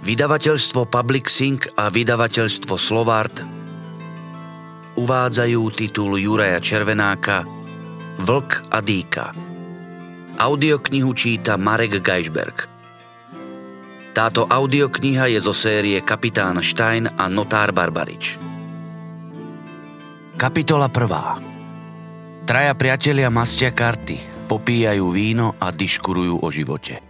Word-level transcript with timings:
Vydavateľstvo 0.00 0.88
Public 0.88 1.28
Sync 1.28 1.70
a 1.76 1.92
vydavateľstvo 1.92 2.74
Slovart 2.80 3.36
uvádzajú 4.96 5.62
titul 5.72 6.18
Juraja 6.18 6.58
Červenáka 6.58 7.44
Vlk 8.20 8.68
a 8.68 8.78
dýka. 8.84 9.26
Audioknihu 10.36 11.12
číta 11.16 11.56
Marek 11.56 12.04
Geisberg. 12.04 12.68
Táto 14.12 14.44
audiokniha 14.44 15.32
je 15.32 15.40
zo 15.40 15.56
série 15.56 16.00
Kapitán 16.04 16.60
Stein 16.60 17.08
a 17.08 17.24
Notár 17.32 17.72
Barbarič. 17.72 18.36
Kapitola 20.36 20.92
1. 20.92 22.44
Traja 22.44 22.72
priatelia 22.76 23.32
mastia 23.32 23.72
karty, 23.72 24.48
popíjajú 24.48 25.06
víno 25.12 25.56
a 25.56 25.72
diškurujú 25.72 26.44
o 26.44 26.48
živote. 26.52 27.09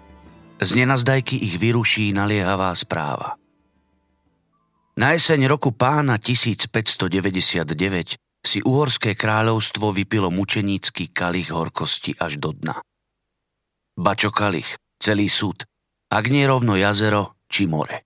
Z 0.61 0.77
nenazdajky 0.77 1.41
ich 1.41 1.57
vyruší 1.57 2.13
naliehavá 2.13 2.69
správa. 2.77 3.41
Na 5.01 5.17
jeseň 5.17 5.49
roku 5.49 5.73
pána 5.73 6.21
1599 6.21 7.65
si 8.45 8.61
uhorské 8.61 9.17
kráľovstvo 9.17 9.89
vypilo 9.97 10.29
mučenícky 10.29 11.17
kalich 11.17 11.49
horkosti 11.49 12.13
až 12.21 12.37
do 12.37 12.53
dna. 12.53 12.77
Bačo 13.97 14.29
kalich, 14.29 14.77
celý 15.01 15.33
súd, 15.33 15.65
ak 16.13 16.29
nie 16.29 16.45
rovno 16.45 16.77
jazero 16.77 17.41
či 17.49 17.65
more. 17.65 18.05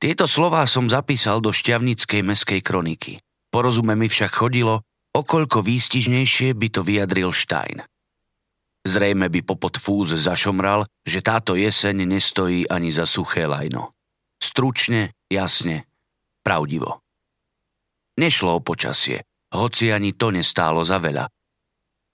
Tieto 0.00 0.24
slová 0.24 0.64
som 0.64 0.88
zapísal 0.88 1.44
do 1.44 1.52
šťavnickej 1.52 2.24
meskej 2.24 2.64
kroniky. 2.64 3.20
Porozume 3.52 3.92
mi 3.92 4.08
však 4.08 4.32
chodilo, 4.32 4.80
okoľko 5.12 5.60
výstižnejšie 5.60 6.56
by 6.56 6.68
to 6.72 6.80
vyjadril 6.80 7.36
Stein– 7.36 7.84
Zrejme 8.84 9.32
by 9.32 9.40
popod 9.48 9.80
fúz 9.80 10.12
zašomral, 10.12 10.84
že 11.08 11.24
táto 11.24 11.56
jeseň 11.56 12.04
nestojí 12.04 12.68
ani 12.68 12.92
za 12.92 13.08
suché 13.08 13.48
lajno. 13.48 13.96
Stručne, 14.36 15.16
jasne, 15.32 15.88
pravdivo. 16.44 17.00
Nešlo 18.20 18.60
o 18.60 18.64
počasie, 18.64 19.24
hoci 19.56 19.88
ani 19.88 20.12
to 20.12 20.28
nestálo 20.28 20.84
za 20.84 21.00
veľa. 21.00 21.26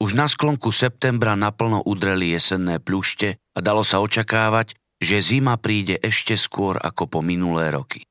Už 0.00 0.16
na 0.16 0.30
sklonku 0.30 0.72
septembra 0.72 1.36
naplno 1.36 1.84
udreli 1.84 2.32
jesenné 2.32 2.80
pľušte 2.80 3.36
a 3.36 3.58
dalo 3.60 3.84
sa 3.84 4.00
očakávať, 4.00 4.78
že 4.96 5.20
zima 5.20 5.60
príde 5.60 6.00
ešte 6.00 6.38
skôr 6.38 6.80
ako 6.80 7.04
po 7.04 7.20
minulé 7.20 7.68
roky. 7.74 8.06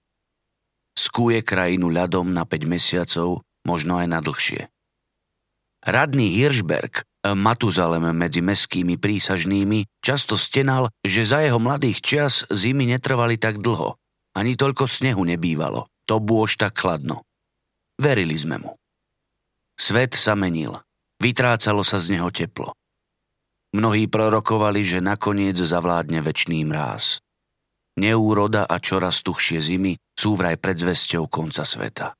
Skúje 0.93 1.41
krajinu 1.41 1.89
ľadom 1.89 2.29
na 2.29 2.45
5 2.45 2.69
mesiacov, 2.69 3.41
možno 3.63 3.97
aj 3.97 4.07
na 4.11 4.19
dlhšie. 4.21 4.69
Radný 5.79 6.35
Hirschberg, 6.35 7.08
Matuzalem 7.19 8.15
medzi 8.15 8.39
meskými 8.39 8.95
prísažnými, 8.95 9.99
často 9.99 10.39
stenal, 10.39 10.87
že 11.03 11.27
za 11.27 11.43
jeho 11.43 11.59
mladých 11.59 11.99
čas 11.99 12.47
zimy 12.47 12.95
netrvali 12.95 13.35
tak 13.35 13.59
dlho. 13.59 13.99
Ani 14.39 14.55
toľko 14.55 14.87
snehu 14.87 15.27
nebývalo. 15.27 15.91
To 16.07 16.23
bôž 16.23 16.55
tak 16.55 16.79
chladno. 16.79 17.27
Verili 17.99 18.39
sme 18.39 18.57
mu. 18.63 18.71
Svet 19.75 20.15
sa 20.15 20.35
menil. 20.35 20.79
Vytrácalo 21.19 21.83
sa 21.83 21.99
z 21.99 22.15
neho 22.15 22.31
teplo. 22.31 22.71
Mnohí 23.75 24.07
prorokovali, 24.07 24.81
že 24.81 25.03
nakoniec 25.03 25.59
zavládne 25.59 26.23
väčší 26.23 26.63
mráz. 26.65 27.19
Neúroda 27.99 28.63
a 28.63 28.79
čoraz 28.79 29.19
tuchšie 29.21 29.59
zimy 29.59 29.99
sú 30.15 30.39
vraj 30.39 30.55
predzvesťou 30.55 31.27
konca 31.27 31.67
sveta. 31.67 32.18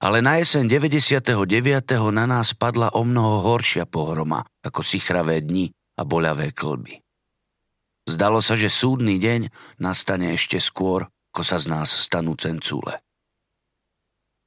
Ale 0.00 0.24
na 0.24 0.40
jeseň 0.40 0.64
99. 0.64 1.36
na 2.08 2.24
nás 2.24 2.56
padla 2.56 2.88
o 2.96 3.04
mnoho 3.04 3.44
horšia 3.52 3.84
pohroma 3.84 4.40
ako 4.64 4.80
sichravé 4.80 5.44
dni 5.44 5.68
a 6.00 6.08
boľavé 6.08 6.56
klby. 6.56 7.04
Zdalo 8.08 8.40
sa, 8.40 8.56
že 8.56 8.72
súdny 8.72 9.20
deň 9.20 9.52
nastane 9.76 10.32
ešte 10.32 10.56
skôr, 10.56 11.04
ako 11.36 11.42
sa 11.44 11.60
z 11.60 11.68
nás 11.68 11.92
stanú 11.92 12.32
cencúle. 12.32 12.96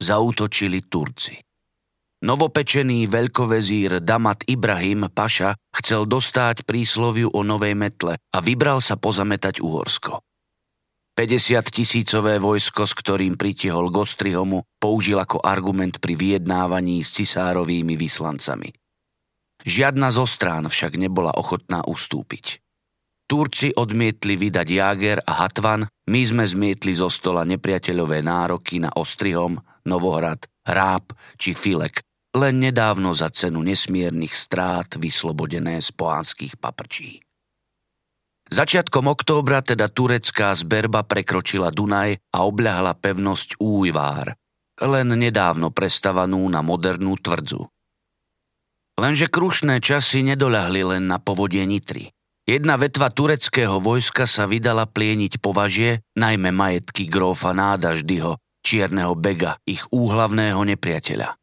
Zautočili 0.02 0.82
Turci. 0.90 1.38
Novopečený 2.26 3.06
veľkovezír 3.06 4.02
Damat 4.02 4.50
Ibrahim 4.50 5.06
Paša 5.06 5.54
chcel 5.70 6.10
dostať 6.10 6.66
prísloviu 6.66 7.30
o 7.30 7.46
novej 7.46 7.78
metle 7.78 8.18
a 8.18 8.38
vybral 8.42 8.82
sa 8.82 8.98
pozametať 8.98 9.62
Uhorsko. 9.62 10.18
50 11.14 11.70
tisícové 11.70 12.42
vojsko, 12.42 12.90
s 12.90 12.92
ktorým 12.98 13.38
pritiehol 13.38 13.94
Gostrihomu, 13.94 14.66
použil 14.82 15.22
ako 15.22 15.38
argument 15.46 16.02
pri 16.02 16.18
vyjednávaní 16.18 17.06
s 17.06 17.14
cisárovými 17.14 17.94
vyslancami. 17.94 18.74
Žiadna 19.62 20.10
zo 20.10 20.26
strán 20.26 20.66
však 20.66 20.98
nebola 20.98 21.30
ochotná 21.38 21.86
ustúpiť. 21.86 22.58
Turci 23.24 23.72
odmietli 23.72 24.36
vydať 24.36 24.68
Jáger 24.68 25.18
a 25.22 25.46
Hatvan, 25.46 25.86
my 25.88 26.20
sme 26.26 26.44
zmietli 26.44 26.92
zo 26.92 27.08
stola 27.08 27.46
nepriateľové 27.48 28.20
nároky 28.20 28.82
na 28.82 28.92
Ostrihom, 28.92 29.56
Novohrad, 29.88 30.44
Ráb 30.66 31.14
či 31.40 31.56
Filek, 31.56 32.04
len 32.34 32.58
nedávno 32.58 33.14
za 33.14 33.30
cenu 33.30 33.62
nesmiernych 33.62 34.34
strát 34.34 34.98
vyslobodené 34.98 35.78
z 35.78 35.88
poánskych 35.94 36.58
paprčí. 36.58 37.24
Začiatkom 38.52 39.08
októbra 39.08 39.64
teda 39.64 39.88
turecká 39.88 40.52
zberba 40.52 41.00
prekročila 41.04 41.72
Dunaj 41.72 42.20
a 42.32 42.44
obľahla 42.44 42.92
pevnosť 42.98 43.56
Újvár, 43.56 44.36
len 44.84 45.08
nedávno 45.16 45.72
prestavanú 45.72 46.44
na 46.52 46.60
modernú 46.60 47.16
tvrdzu. 47.16 47.64
Lenže 48.94 49.26
krušné 49.26 49.82
časy 49.82 50.22
nedoľahli 50.22 50.82
len 50.96 51.10
na 51.10 51.18
povodie 51.18 51.66
Nitry. 51.66 52.14
Jedna 52.44 52.76
vetva 52.76 53.08
tureckého 53.08 53.80
vojska 53.80 54.28
sa 54.28 54.44
vydala 54.44 54.84
plieniť 54.84 55.40
považie, 55.40 56.04
najmä 56.14 56.52
majetky 56.52 57.08
grófa 57.08 57.56
Nádaždyho, 57.56 58.36
čierneho 58.60 59.16
bega, 59.16 59.56
ich 59.64 59.82
úhlavného 59.88 60.60
nepriateľa. 60.60 61.40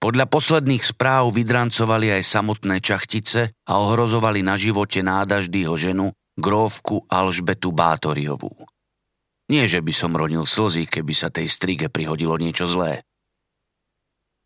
Podľa 0.00 0.32
posledných 0.32 0.80
správ 0.80 1.28
vydrancovali 1.36 2.08
aj 2.16 2.22
samotné 2.24 2.80
čachtice 2.80 3.52
a 3.52 3.72
ohrozovali 3.84 4.40
na 4.40 4.56
živote 4.56 5.04
nádaždýho 5.04 5.76
ženu, 5.76 6.16
grófku 6.40 7.04
Alžbetu 7.04 7.68
Bátoriovú. 7.68 8.64
Nie, 9.52 9.68
že 9.68 9.84
by 9.84 9.92
som 9.92 10.16
ronil 10.16 10.48
slzy, 10.48 10.88
keby 10.88 11.12
sa 11.12 11.28
tej 11.28 11.52
strige 11.52 11.92
prihodilo 11.92 12.40
niečo 12.40 12.64
zlé. 12.64 13.04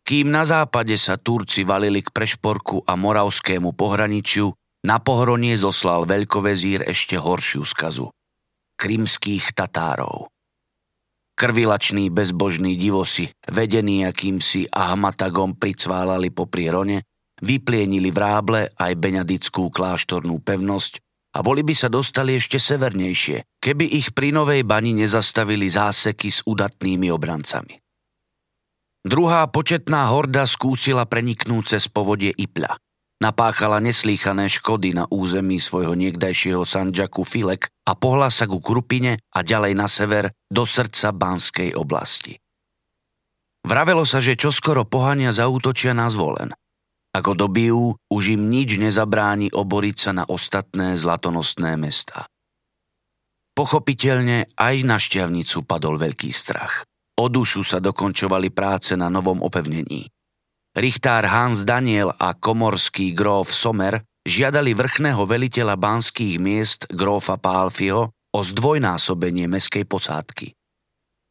Kým 0.03 0.27
na 0.27 0.43
západe 0.43 0.99
sa 0.99 1.15
Turci 1.15 1.63
valili 1.63 2.03
k 2.03 2.11
Prešporku 2.11 2.83
a 2.83 2.99
Moravskému 2.99 3.71
pohraničiu, 3.79 4.51
na 4.85 4.99
pohronie 4.99 5.55
zoslal 5.55 6.03
veľkovezír 6.03 6.83
ešte 6.83 7.15
horšiu 7.15 7.63
skazu. 7.63 8.11
Krymských 8.75 9.55
Tatárov. 9.55 10.34
Krvilační 11.35 12.07
bezbožní 12.09 12.79
divosi, 12.79 13.27
vedení 13.51 14.07
akýmsi 14.07 14.71
Ahmatagom 14.71 15.59
pricválali 15.59 16.31
po 16.31 16.47
Rone, 16.47 17.03
vyplienili 17.43 18.07
vráble 18.07 18.71
aj 18.79 18.95
Beňadickú 18.95 19.67
kláštornú 19.67 20.39
pevnosť 20.39 21.03
a 21.35 21.43
boli 21.43 21.67
by 21.67 21.75
sa 21.75 21.91
dostali 21.91 22.39
ešte 22.39 22.55
severnejšie, 22.55 23.59
keby 23.59 23.83
ich 23.83 24.15
pri 24.15 24.31
Novej 24.31 24.63
bani 24.63 24.95
nezastavili 24.95 25.67
záseky 25.67 26.31
s 26.31 26.39
udatnými 26.47 27.11
obrancami. 27.11 27.83
Druhá 29.03 29.43
početná 29.51 30.07
horda 30.15 30.47
skúsila 30.47 31.03
preniknúť 31.03 31.75
cez 31.75 31.91
povodie 31.91 32.31
Ipľa 32.31 32.79
napáchala 33.19 33.79
neslýchané 33.79 34.51
škody 34.51 34.95
na 34.95 35.07
území 35.07 35.59
svojho 35.61 35.95
niekdajšieho 35.95 36.63
Sanžaku 36.67 37.23
Filek 37.23 37.71
a 37.87 37.95
pohla 37.95 38.27
sa 38.31 38.45
ku 38.45 38.59
Krupine 38.59 39.21
a 39.31 39.39
ďalej 39.43 39.73
na 39.75 39.87
sever 39.87 40.31
do 40.51 40.63
srdca 40.67 41.15
Banskej 41.15 41.75
oblasti. 41.75 42.35
Vravelo 43.65 44.05
sa, 44.05 44.21
že 44.21 44.37
čoskoro 44.37 44.85
pohania 44.85 45.33
zaútočia 45.33 45.97
na 45.97 46.05
zvolen. 46.05 46.53
Ako 47.15 47.33
dobijú, 47.33 47.95
už 48.11 48.23
im 48.35 48.51
nič 48.51 48.77
nezabráni 48.77 49.49
oboriť 49.49 49.95
sa 49.97 50.11
na 50.11 50.23
ostatné 50.27 50.99
zlatonosné 50.99 51.79
mesta. 51.79 52.27
Pochopiteľne 53.55 54.51
aj 54.53 54.75
na 54.83 54.99
šťavnicu 54.99 55.63
padol 55.63 55.95
veľký 55.95 56.29
strach. 56.35 56.83
O 57.15 57.31
dušu 57.31 57.63
sa 57.63 57.79
dokončovali 57.79 58.51
práce 58.51 58.99
na 58.99 59.07
novom 59.07 59.39
opevnení. 59.39 60.11
Richtár 60.75 61.23
Hans 61.23 61.63
Daniel 61.63 62.11
a 62.19 62.35
komorský 62.35 63.15
gróf 63.15 63.47
Somer 63.55 64.03
žiadali 64.27 64.75
vrchného 64.75 65.23
veliteľa 65.23 65.79
banských 65.79 66.35
miest 66.35 66.91
grófa 66.91 67.39
Pálfio 67.39 68.11
o 68.11 68.39
zdvojnásobenie 68.43 69.47
meskej 69.47 69.87
posádky. 69.87 70.51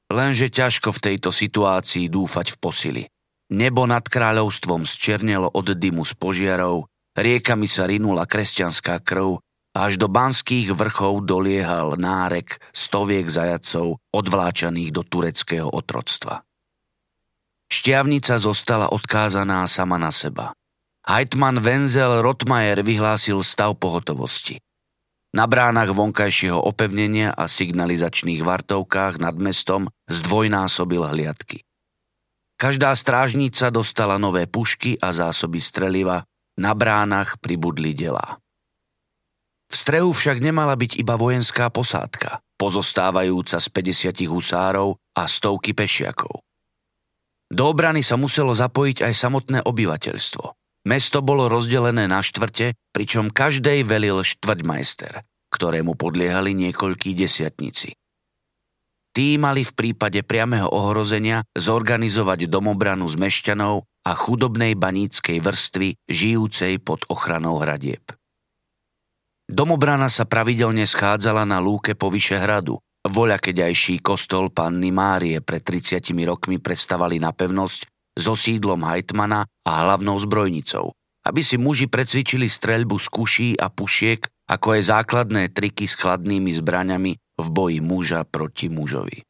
Lenže 0.08 0.48
ťažko 0.48 0.96
v 0.96 1.02
tejto 1.12 1.28
situácii 1.28 2.08
dúfať 2.08 2.56
v 2.56 2.60
posily. 2.60 3.02
Nebo 3.52 3.84
nad 3.84 4.08
kráľovstvom 4.08 4.88
zčernelo 4.88 5.52
od 5.52 5.76
dymu 5.76 6.08
z 6.08 6.16
požiarov, 6.16 6.88
riekami 7.12 7.68
sa 7.68 7.84
rinula 7.84 8.24
kresťanská 8.24 9.04
krv 9.04 9.44
a 9.76 9.92
až 9.92 10.00
do 10.00 10.08
banských 10.08 10.72
vrchov 10.72 11.20
doliehal 11.28 12.00
nárek 12.00 12.56
stoviek 12.72 13.28
zajacov 13.28 14.00
odvláčaných 14.08 14.88
do 14.88 15.04
tureckého 15.04 15.68
otroctva. 15.68 16.40
Šťavnica 17.72 18.34
zostala 18.40 18.92
odkázaná 18.92 19.64
sama 19.68 20.00
na 20.00 20.12
seba. 20.14 20.52
Heitman 21.04 21.60
Wenzel 21.60 22.24
Rotmajer 22.24 22.80
vyhlásil 22.80 23.44
stav 23.44 23.76
pohotovosti. 23.76 24.60
na 25.34 25.50
bránach 25.50 25.90
vonkajšieho 25.90 26.62
opevnenia 26.62 27.34
a 27.34 27.50
signalizačných 27.50 28.46
vartovkách 28.46 29.18
nad 29.18 29.34
mestom 29.34 29.90
zdvojnásobil 30.06 31.02
hliadky. 31.10 31.66
Každá 32.54 32.94
strážnica 32.94 33.74
dostala 33.74 34.14
nové 34.14 34.46
pušky 34.46 34.94
a 35.02 35.10
zásoby 35.10 35.58
streliva, 35.58 36.22
na 36.54 36.70
bránach 36.70 37.42
pribudli 37.42 37.98
delá. 37.98 38.38
V 39.66 39.74
strehu 39.74 40.14
však 40.14 40.38
nemala 40.38 40.78
byť 40.78 41.02
iba 41.02 41.18
vojenská 41.18 41.66
posádka, 41.66 42.38
pozostávajúca 42.54 43.58
z 43.58 43.66
50 43.74 44.30
husárov 44.30 44.94
a 45.18 45.26
stovky 45.26 45.74
pešiakov. 45.74 46.43
Do 47.54 47.70
obrany 47.70 48.02
sa 48.02 48.18
muselo 48.18 48.50
zapojiť 48.50 49.06
aj 49.06 49.14
samotné 49.14 49.58
obyvateľstvo. 49.62 50.44
Mesto 50.90 51.22
bolo 51.22 51.46
rozdelené 51.46 52.10
na 52.10 52.18
štvrte, 52.18 52.74
pričom 52.90 53.30
každej 53.30 53.86
velil 53.86 54.26
štvrťmajster, 54.26 55.22
ktorému 55.54 55.94
podliehali 55.94 56.50
niekoľkí 56.50 57.14
desiatnici. 57.14 57.94
Tí 59.14 59.38
mali 59.38 59.62
v 59.62 59.70
prípade 59.70 60.26
priameho 60.26 60.66
ohrozenia 60.66 61.46
zorganizovať 61.54 62.50
domobranu 62.50 63.06
z 63.06 63.22
mešťanov 63.22 63.86
a 64.02 64.12
chudobnej 64.18 64.74
baníckej 64.74 65.38
vrstvy 65.38 65.94
žijúcej 66.10 66.82
pod 66.82 67.06
ochranou 67.06 67.62
hradieb. 67.62 68.02
Domobrana 69.46 70.10
sa 70.10 70.26
pravidelne 70.26 70.82
schádzala 70.82 71.46
na 71.46 71.62
lúke 71.62 71.94
po 71.94 72.10
hradu. 72.10 72.82
Voľakeďajší 73.04 74.00
kostol 74.00 74.48
panny 74.48 74.88
Márie 74.88 75.44
pred 75.44 75.60
30 75.60 76.08
rokmi 76.24 76.56
predstavali 76.56 77.20
na 77.20 77.36
pevnosť 77.36 77.84
so 78.16 78.32
sídlom 78.32 78.80
hajtmana 78.80 79.44
a 79.44 79.70
hlavnou 79.84 80.16
zbrojnicou, 80.16 80.96
aby 81.28 81.40
si 81.44 81.60
muži 81.60 81.84
precvičili 81.84 82.48
streľbu 82.48 82.96
z 82.96 83.06
kuší 83.12 83.50
a 83.60 83.68
pušiek, 83.68 84.24
ako 84.48 84.80
aj 84.80 84.82
základné 84.88 85.52
triky 85.52 85.84
s 85.84 86.00
chladnými 86.00 86.56
zbraňami 86.56 87.12
v 87.16 87.46
boji 87.52 87.84
muža 87.84 88.24
proti 88.24 88.72
mužovi. 88.72 89.20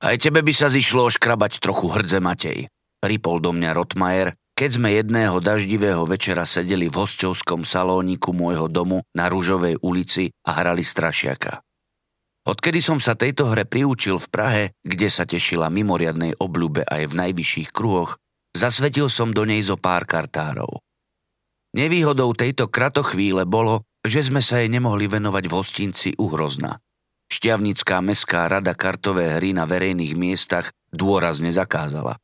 Aj 0.00 0.16
tebe 0.16 0.40
by 0.40 0.52
sa 0.56 0.72
zišlo 0.72 1.12
oškrabať 1.12 1.60
trochu 1.60 1.92
hrdze 1.92 2.24
Matej, 2.24 2.72
ripol 3.04 3.40
do 3.40 3.52
mňa 3.52 3.70
Rotmajer, 3.76 4.32
keď 4.56 4.70
sme 4.80 4.96
jedného 4.96 5.36
daždivého 5.44 6.08
večera 6.08 6.48
sedeli 6.48 6.88
v 6.88 7.04
hostovskom 7.04 7.68
salóniku 7.68 8.32
môjho 8.32 8.72
domu 8.72 9.04
na 9.12 9.28
Rúžovej 9.28 9.76
ulici 9.84 10.32
a 10.48 10.56
hrali 10.56 10.80
strašiaka. 10.80 11.65
Odkedy 12.46 12.78
som 12.78 13.02
sa 13.02 13.18
tejto 13.18 13.50
hre 13.50 13.66
priučil 13.66 14.22
v 14.22 14.30
Prahe, 14.30 14.64
kde 14.86 15.10
sa 15.10 15.26
tešila 15.26 15.66
mimoriadnej 15.66 16.38
obľúbe 16.38 16.86
aj 16.86 17.10
v 17.10 17.18
najvyšších 17.26 17.74
kruhoch, 17.74 18.22
zasvetil 18.54 19.10
som 19.10 19.34
do 19.34 19.42
nej 19.42 19.58
zo 19.66 19.74
pár 19.74 20.06
kartárov. 20.06 20.78
Nevýhodou 21.74 22.32
tejto 22.38 22.70
kratochvíle 22.70 23.44
bolo, 23.44 23.82
že 24.06 24.22
sme 24.22 24.38
sa 24.38 24.62
jej 24.62 24.70
nemohli 24.70 25.10
venovať 25.10 25.44
v 25.50 25.52
hostinci 25.52 26.08
Hrozna. 26.14 26.78
Šťavnická 27.26 27.98
mestská 27.98 28.46
rada 28.46 28.78
kartové 28.78 29.34
hry 29.34 29.50
na 29.50 29.66
verejných 29.66 30.14
miestach 30.14 30.70
dôrazne 30.94 31.50
zakázala. 31.50 32.14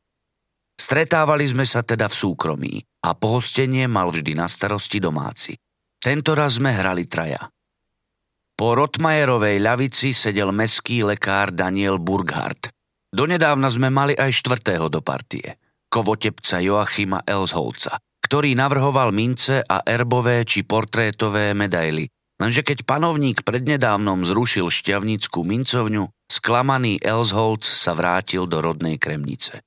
Stretávali 0.79 1.45
sme 1.45 1.67
sa 1.67 1.83
teda 1.83 2.07
v 2.07 2.15
súkromí 2.15 2.73
a 3.03 3.11
pohostenie 3.11 3.85
mal 3.91 4.09
vždy 4.09 4.39
na 4.39 4.47
starosti 4.47 5.03
domáci. 5.03 5.59
Tento 5.99 6.31
raz 6.33 6.57
sme 6.57 6.71
hrali 6.71 7.05
traja. 7.05 7.52
Po 8.53 8.77
Rotmajerovej 8.77 9.57
ľavici 9.57 10.13
sedel 10.13 10.53
meský 10.53 11.01
lekár 11.01 11.49
Daniel 11.49 11.97
Burghardt. 11.97 12.69
Donedávna 13.09 13.69
sme 13.73 13.89
mali 13.89 14.13
aj 14.13 14.29
štvrtého 14.29 14.93
do 14.93 15.01
partie, 15.01 15.57
kovotepca 15.89 16.61
Joachima 16.61 17.25
Elsholca, 17.25 17.97
ktorý 18.21 18.53
navrhoval 18.53 19.09
mince 19.09 19.61
a 19.61 19.81
erbové 19.81 20.45
či 20.45 20.61
portrétové 20.61 21.57
medaily. 21.57 22.05
Lenže 22.41 22.61
keď 22.65 22.85
panovník 22.85 23.45
prednedávnom 23.45 24.25
zrušil 24.25 24.69
šťavnickú 24.69 25.45
mincovňu, 25.45 26.09
sklamaný 26.29 27.01
Elsholc 27.01 27.65
sa 27.65 27.93
vrátil 27.93 28.49
do 28.49 28.61
rodnej 28.61 28.97
Kremnice. 28.97 29.61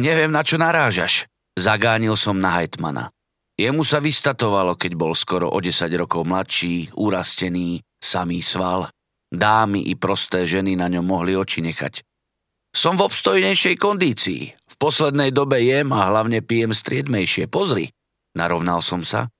Neviem, 0.00 0.32
na 0.32 0.40
čo 0.40 0.56
narážaš, 0.56 1.28
zagánil 1.56 2.16
som 2.16 2.40
na 2.40 2.56
Hajtmana. 2.56 3.12
Jemu 3.54 3.86
sa 3.86 4.02
vystatovalo, 4.02 4.74
keď 4.74 4.92
bol 4.98 5.14
skoro 5.14 5.46
o 5.46 5.58
10 5.62 5.86
rokov 5.94 6.26
mladší, 6.26 6.90
urastený, 6.98 7.86
samý 8.02 8.42
sval. 8.42 8.90
Dámy 9.30 9.86
i 9.90 9.94
prosté 9.94 10.42
ženy 10.42 10.74
na 10.74 10.90
ňom 10.90 11.06
mohli 11.06 11.38
oči 11.38 11.62
nechať. 11.62 12.02
Som 12.74 12.98
v 12.98 13.06
obstojnejšej 13.06 13.78
kondícii. 13.78 14.42
V 14.50 14.74
poslednej 14.74 15.30
dobe 15.30 15.62
jem 15.62 15.94
a 15.94 16.10
hlavne 16.10 16.42
pijem 16.42 16.74
striedmejšie. 16.74 17.46
Pozri. 17.46 17.94
Narovnal 18.34 18.82
som 18.82 19.06
sa. 19.06 19.30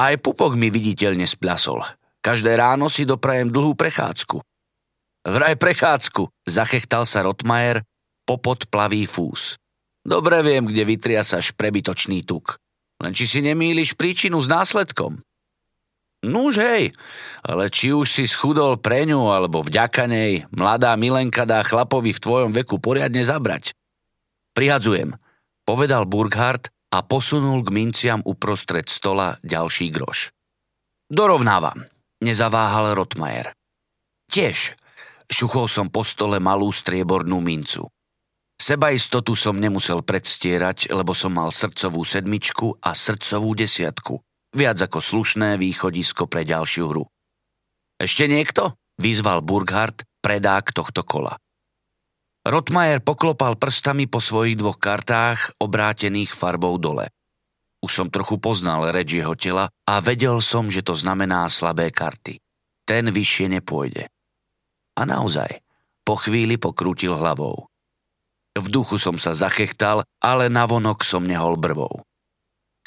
Aj 0.00 0.16
pupok 0.16 0.56
mi 0.56 0.72
viditeľne 0.72 1.28
splasol. 1.28 1.84
Každé 2.24 2.56
ráno 2.56 2.88
si 2.88 3.04
doprajem 3.04 3.52
dlhú 3.52 3.76
prechádzku. 3.76 4.40
Vraj 5.28 5.60
prechádzku, 5.60 6.48
zachechtal 6.48 7.04
sa 7.04 7.20
Rotmajer, 7.20 7.84
popod 8.24 8.64
plavý 8.72 9.04
fús. 9.04 9.60
Dobre 10.00 10.40
viem, 10.40 10.64
kde 10.64 10.88
vytriasaš 10.88 11.52
prebytočný 11.52 12.24
tuk. 12.24 12.56
Len 12.98 13.12
či 13.14 13.30
si 13.30 13.40
nemýliš 13.42 13.94
príčinu 13.94 14.42
s 14.42 14.50
následkom. 14.50 15.22
Nuž 16.26 16.58
hej, 16.58 16.90
ale 17.46 17.70
či 17.70 17.94
už 17.94 18.10
si 18.10 18.26
schudol 18.26 18.74
pre 18.82 19.06
ňu 19.06 19.30
alebo 19.30 19.62
vďaka 19.62 20.10
nej, 20.10 20.50
mladá 20.50 20.98
milenka 20.98 21.46
dá 21.46 21.62
chlapovi 21.62 22.10
v 22.10 22.22
tvojom 22.22 22.50
veku 22.50 22.82
poriadne 22.82 23.22
zabrať. 23.22 23.70
Prihadzujem, 24.50 25.14
povedal 25.62 26.10
Burghardt 26.10 26.74
a 26.90 27.06
posunul 27.06 27.62
k 27.62 27.70
minciam 27.70 28.20
uprostred 28.26 28.90
stola 28.90 29.38
ďalší 29.46 29.94
groš. 29.94 30.34
Dorovnávam, 31.06 31.86
nezaváhal 32.18 32.98
Rotmajer. 32.98 33.54
Tiež, 34.26 34.74
šuchol 35.30 35.70
som 35.70 35.86
po 35.86 36.02
stole 36.02 36.42
malú 36.42 36.74
striebornú 36.74 37.38
mincu. 37.38 37.86
Sebaistotu 38.58 39.38
som 39.38 39.54
nemusel 39.54 40.02
predstierať, 40.02 40.90
lebo 40.90 41.14
som 41.14 41.30
mal 41.30 41.54
srdcovú 41.54 42.02
sedmičku 42.02 42.82
a 42.82 42.90
srdcovú 42.90 43.54
desiatku. 43.54 44.18
Viac 44.50 44.78
ako 44.82 44.98
slušné 44.98 45.54
východisko 45.56 46.26
pre 46.26 46.42
ďalšiu 46.42 46.84
hru. 46.90 47.06
Ešte 48.02 48.26
niekto? 48.26 48.74
Vyzval 48.98 49.46
Burghardt, 49.46 50.02
predák 50.18 50.74
tohto 50.74 51.06
kola. 51.06 51.38
Rotmajer 52.42 53.04
poklopal 53.04 53.54
prstami 53.54 54.10
po 54.10 54.18
svojich 54.18 54.58
dvoch 54.58 54.80
kartách, 54.80 55.54
obrátených 55.62 56.34
farbou 56.34 56.80
dole. 56.82 57.14
Už 57.78 57.94
som 57.94 58.08
trochu 58.10 58.42
poznal 58.42 58.90
reč 58.90 59.22
jeho 59.22 59.38
tela 59.38 59.70
a 59.86 59.94
vedel 60.02 60.42
som, 60.42 60.66
že 60.66 60.82
to 60.82 60.98
znamená 60.98 61.46
slabé 61.46 61.94
karty. 61.94 62.42
Ten 62.82 63.06
vyššie 63.12 63.54
nepôjde. 63.54 64.10
A 64.98 65.02
naozaj, 65.06 65.62
po 66.02 66.18
chvíli 66.18 66.58
pokrútil 66.58 67.14
hlavou. 67.14 67.70
V 68.58 68.66
duchu 68.66 68.98
som 68.98 69.14
sa 69.14 69.38
zachechtal, 69.38 70.02
ale 70.18 70.50
navonok 70.50 71.06
som 71.06 71.22
nehol 71.22 71.54
brvou. 71.54 72.02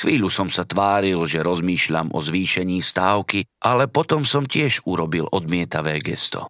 Chvíľu 0.02 0.34
som 0.34 0.50
sa 0.50 0.66
tváril, 0.66 1.24
že 1.30 1.46
rozmýšľam 1.46 2.12
o 2.12 2.20
zvýšení 2.20 2.82
stávky, 2.82 3.46
ale 3.62 3.86
potom 3.86 4.26
som 4.26 4.44
tiež 4.44 4.84
urobil 4.84 5.30
odmietavé 5.30 6.02
gesto. 6.02 6.50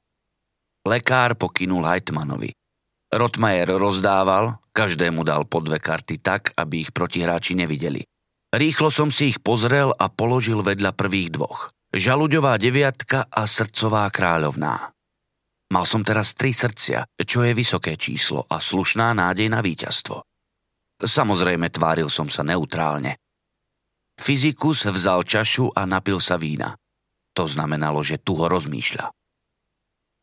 Lekár 0.87 1.35
pokynul 1.35 1.85
Heitmanovi. 1.85 2.55
Rotmajer 3.11 3.75
rozdával, 3.75 4.55
každému 4.71 5.27
dal 5.27 5.43
po 5.43 5.59
dve 5.59 5.83
karty 5.83 6.23
tak, 6.23 6.55
aby 6.55 6.87
ich 6.87 6.95
protihráči 6.95 7.59
nevideli. 7.59 8.07
Rýchlo 8.55 8.87
som 8.87 9.11
si 9.11 9.35
ich 9.35 9.43
pozrel 9.43 9.91
a 9.91 10.07
položil 10.07 10.63
vedľa 10.63 10.95
prvých 10.95 11.35
dvoch. 11.35 11.75
Žaluďová 11.91 12.55
deviatka 12.55 13.27
a 13.27 13.43
srdcová 13.43 14.07
kráľovná. 14.07 14.95
Mal 15.71 15.87
som 15.87 16.03
teraz 16.03 16.35
tri 16.35 16.51
srdcia, 16.51 17.07
čo 17.23 17.47
je 17.47 17.55
vysoké 17.55 17.95
číslo 17.95 18.43
a 18.51 18.59
slušná 18.59 19.15
nádej 19.15 19.47
na 19.47 19.63
víťazstvo. 19.63 20.19
Samozrejme 20.99 21.71
tváril 21.71 22.11
som 22.11 22.27
sa 22.27 22.43
neutrálne. 22.43 23.15
Fyzikus 24.19 24.83
vzal 24.85 25.23
čašu 25.23 25.71
a 25.71 25.87
napil 25.87 26.19
sa 26.19 26.35
vína. 26.35 26.75
To 27.33 27.47
znamenalo, 27.47 28.03
že 28.03 28.19
tu 28.19 28.35
ho 28.35 28.51
rozmýšľa. 28.51 29.07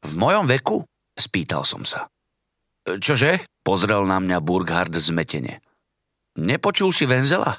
V 0.05 0.13
mojom 0.15 0.45
veku? 0.47 0.85
Spýtal 1.17 1.65
som 1.65 1.83
sa. 1.83 2.07
Čože? 2.87 3.43
Pozrel 3.65 4.05
na 4.05 4.21
mňa 4.21 4.39
Burghard 4.45 4.95
zmetene. 4.95 5.65
Nepočul 6.39 6.95
si 6.95 7.09
Venzela? 7.09 7.59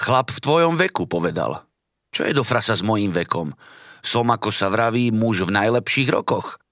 Chlap 0.00 0.32
v 0.32 0.40
tvojom 0.40 0.74
veku, 0.80 1.04
povedal. 1.04 1.68
Čo 2.14 2.24
je 2.24 2.32
do 2.32 2.46
frasa 2.46 2.78
s 2.78 2.80
mojím 2.80 3.12
vekom? 3.12 3.52
Som, 4.00 4.30
ako 4.30 4.48
sa 4.54 4.70
vraví, 4.70 5.10
muž 5.10 5.44
v 5.44 5.54
najlepších 5.54 6.08
rokoch. 6.08 6.62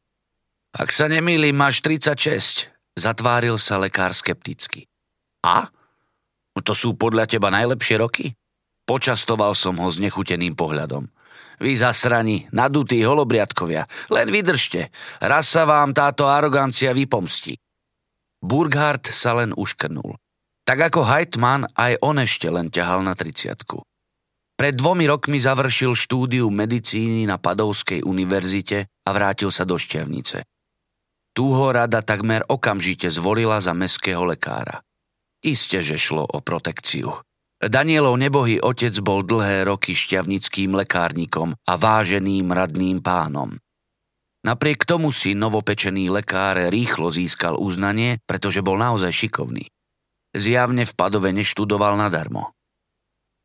Ak 0.72 0.88
sa 0.88 1.04
nemýlim, 1.04 1.52
máš 1.52 1.84
36. 1.84 2.72
Zatváril 2.96 3.60
sa 3.60 3.76
lekár 3.76 4.16
skepticky. 4.16 4.88
A? 5.44 5.68
No 6.56 6.60
to 6.64 6.72
sú 6.72 6.96
podľa 6.96 7.28
teba 7.28 7.52
najlepšie 7.52 8.00
roky? 8.00 8.32
Počastoval 8.88 9.52
som 9.52 9.76
ho 9.76 9.88
s 9.92 10.00
nechuteným 10.00 10.56
pohľadom. 10.56 11.08
Vy 11.60 11.76
zasrani, 11.76 12.48
nadutí 12.56 13.04
holobriadkovia, 13.04 13.84
len 14.10 14.28
vydržte. 14.32 14.88
Raz 15.20 15.52
sa 15.52 15.68
vám 15.68 15.92
táto 15.92 16.24
arogancia 16.24 16.96
vypomstí. 16.96 17.54
Burghardt 18.42 19.12
sa 19.12 19.38
len 19.38 19.54
uškrnul. 19.54 20.18
Tak 20.66 20.78
ako 20.90 21.04
Heitman, 21.06 21.68
aj 21.76 22.00
on 22.00 22.16
ešte 22.18 22.48
len 22.50 22.72
ťahal 22.72 23.04
na 23.04 23.14
triciatku. 23.14 23.84
Pred 24.56 24.74
dvomi 24.78 25.04
rokmi 25.10 25.38
završil 25.38 25.94
štúdiu 25.94 26.46
medicíny 26.48 27.26
na 27.26 27.38
Padovskej 27.38 28.02
univerzite 28.02 28.88
a 28.88 29.10
vrátil 29.10 29.50
sa 29.50 29.66
do 29.66 29.74
Šťavnice. 29.74 30.46
Tu 31.32 31.48
ho 31.48 31.68
rada 31.72 32.04
takmer 32.04 32.44
okamžite 32.44 33.08
zvolila 33.08 33.56
za 33.56 33.72
meského 33.72 34.20
lekára. 34.28 34.84
Isté, 35.40 35.80
že 35.80 35.96
šlo 35.96 36.28
o 36.28 36.38
protekciu. 36.44 37.08
Danielov 37.62 38.18
nebohý 38.18 38.60
otec 38.60 38.92
bol 39.00 39.22
dlhé 39.22 39.64
roky 39.64 39.94
šťavnickým 39.94 40.74
lekárnikom 40.76 41.54
a 41.64 41.72
váženým 41.78 42.50
radným 42.50 43.00
pánom. 43.00 43.54
Napriek 44.42 44.82
tomu 44.82 45.14
si 45.14 45.38
novopečený 45.38 46.10
lekár 46.10 46.58
rýchlo 46.68 47.14
získal 47.14 47.54
uznanie, 47.54 48.18
pretože 48.26 48.58
bol 48.58 48.74
naozaj 48.74 49.14
šikovný. 49.14 49.70
Zjavne 50.34 50.82
v 50.82 50.92
Padove 50.98 51.30
neštudoval 51.30 51.94
nadarmo. 51.94 52.50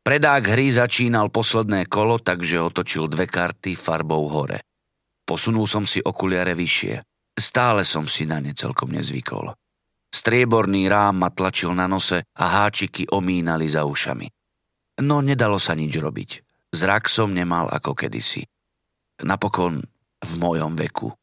Predák 0.02 0.42
hry 0.42 0.74
začínal 0.74 1.30
posledné 1.30 1.86
kolo, 1.86 2.18
takže 2.18 2.58
otočil 2.58 3.06
dve 3.06 3.30
karty 3.30 3.78
farbou 3.78 4.26
hore. 4.26 4.66
Posunul 5.22 5.70
som 5.70 5.86
si 5.86 6.02
okuliare 6.02 6.58
vyššie. 6.58 6.98
Stále 7.38 7.86
som 7.86 8.02
si 8.10 8.26
na 8.26 8.42
ne 8.42 8.50
celkom 8.50 8.90
nezvykol. 8.90 9.54
Strieborný 10.10 10.90
rám 10.90 11.22
ma 11.22 11.30
tlačil 11.30 11.70
na 11.70 11.86
nose 11.86 12.26
a 12.34 12.44
háčiky 12.58 13.06
omínali 13.14 13.70
za 13.70 13.86
ušami. 13.86 14.26
No 15.06 15.22
nedalo 15.22 15.62
sa 15.62 15.78
nič 15.78 15.94
robiť. 15.94 16.30
Zrak 16.74 17.06
som 17.06 17.30
nemal 17.30 17.70
ako 17.70 17.94
kedysi. 17.94 18.42
Napokon 19.22 19.86
v 20.18 20.32
mojom 20.42 20.74
veku. 20.74 21.14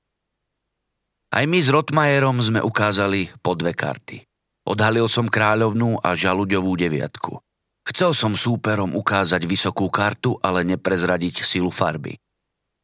Aj 1.35 1.43
my 1.43 1.59
s 1.59 1.67
Rotmajerom 1.67 2.39
sme 2.39 2.63
ukázali 2.63 3.27
po 3.43 3.59
dve 3.59 3.75
karty. 3.75 4.23
Odhalil 4.65 5.11
som 5.11 5.27
kráľovnú 5.27 5.99
a 5.99 6.15
žaluďovú 6.15 6.79
deviatku. 6.79 7.43
Chcel 7.85 8.17
som 8.17 8.33
súperom 8.33 8.97
ukázať 8.97 9.45
vysokú 9.45 9.91
kartu, 9.91 10.39
ale 10.41 10.65
neprezradiť 10.65 11.45
silu 11.45 11.69
farby. 11.69 12.17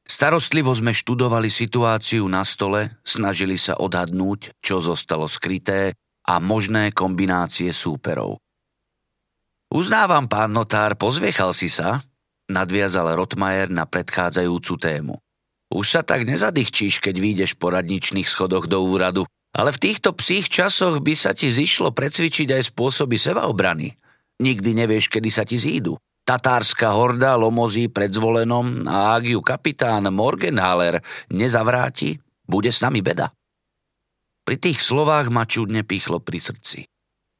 Starostlivo 0.05 0.73
sme 0.73 0.91
študovali 0.91 1.47
situáciu 1.47 2.27
na 2.27 2.43
stole, 2.43 2.99
snažili 3.05 3.55
sa 3.55 3.79
odhadnúť, 3.79 4.57
čo 4.59 4.81
zostalo 4.81 5.25
skryté 5.29 5.95
a 6.27 6.37
možné 6.37 6.93
kombinácie 6.93 7.73
súperov. 7.73 8.37
Uznávam, 9.71 10.27
pán 10.27 10.51
notár, 10.51 10.99
pozviechal 10.99 11.55
si 11.55 11.71
sa, 11.71 12.03
nadviazal 12.51 13.15
Rotmajer 13.15 13.71
na 13.71 13.87
predchádzajúcu 13.87 14.73
tému. 14.75 15.15
Už 15.71 15.87
sa 15.87 16.01
tak 16.03 16.27
nezadýchčíš, 16.27 16.99
keď 16.99 17.15
vyjdeš 17.15 17.51
po 17.55 17.71
radničných 17.71 18.27
schodoch 18.27 18.67
do 18.67 18.83
úradu, 18.83 19.23
ale 19.55 19.71
v 19.71 19.79
týchto 19.79 20.11
psích 20.11 20.51
časoch 20.51 20.99
by 20.99 21.15
sa 21.15 21.31
ti 21.31 21.47
zišlo 21.47 21.95
precvičiť 21.95 22.51
aj 22.51 22.75
spôsoby 22.75 23.15
sebaobrany. 23.15 23.95
Nikdy 24.43 24.83
nevieš, 24.83 25.07
kedy 25.07 25.29
sa 25.31 25.47
ti 25.47 25.55
zídu. 25.55 25.95
Tatárska 26.21 26.93
horda 26.93 27.33
lomozí 27.33 27.89
pred 27.89 28.13
zvolenom 28.13 28.85
a 28.85 29.17
ak 29.17 29.23
ju 29.25 29.39
kapitán 29.41 30.05
Morgenhaler 30.13 31.01
nezavráti, 31.33 32.21
bude 32.45 32.69
s 32.69 32.79
nami 32.85 33.01
beda. 33.01 33.33
Pri 34.45 34.57
tých 34.57 34.81
slovách 34.81 35.33
ma 35.33 35.49
čudne 35.49 35.81
pichlo 35.81 36.21
pri 36.21 36.37
srdci. 36.37 36.85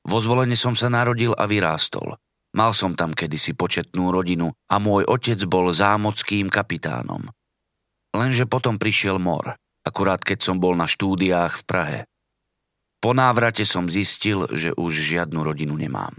Vo 0.01 0.17
zvolenie 0.17 0.57
som 0.57 0.73
sa 0.73 0.89
narodil 0.89 1.33
a 1.37 1.45
vyrástol. 1.45 2.17
Mal 2.51 2.71
som 2.75 2.97
tam 2.97 3.15
kedysi 3.15 3.55
početnú 3.55 4.11
rodinu 4.11 4.51
a 4.67 4.75
môj 4.81 5.07
otec 5.07 5.39
bol 5.47 5.71
zámockým 5.71 6.51
kapitánom. 6.51 7.29
Lenže 8.11 8.43
potom 8.43 8.75
prišiel 8.75 9.21
mor, 9.23 9.55
akurát 9.87 10.19
keď 10.19 10.39
som 10.41 10.57
bol 10.59 10.75
na 10.75 10.83
štúdiách 10.83 11.63
v 11.63 11.63
Prahe. 11.63 11.99
Po 13.01 13.15
návrate 13.15 13.63
som 13.63 13.87
zistil, 13.87 14.45
že 14.51 14.75
už 14.75 14.93
žiadnu 14.93 15.41
rodinu 15.41 15.73
nemám. 15.79 16.13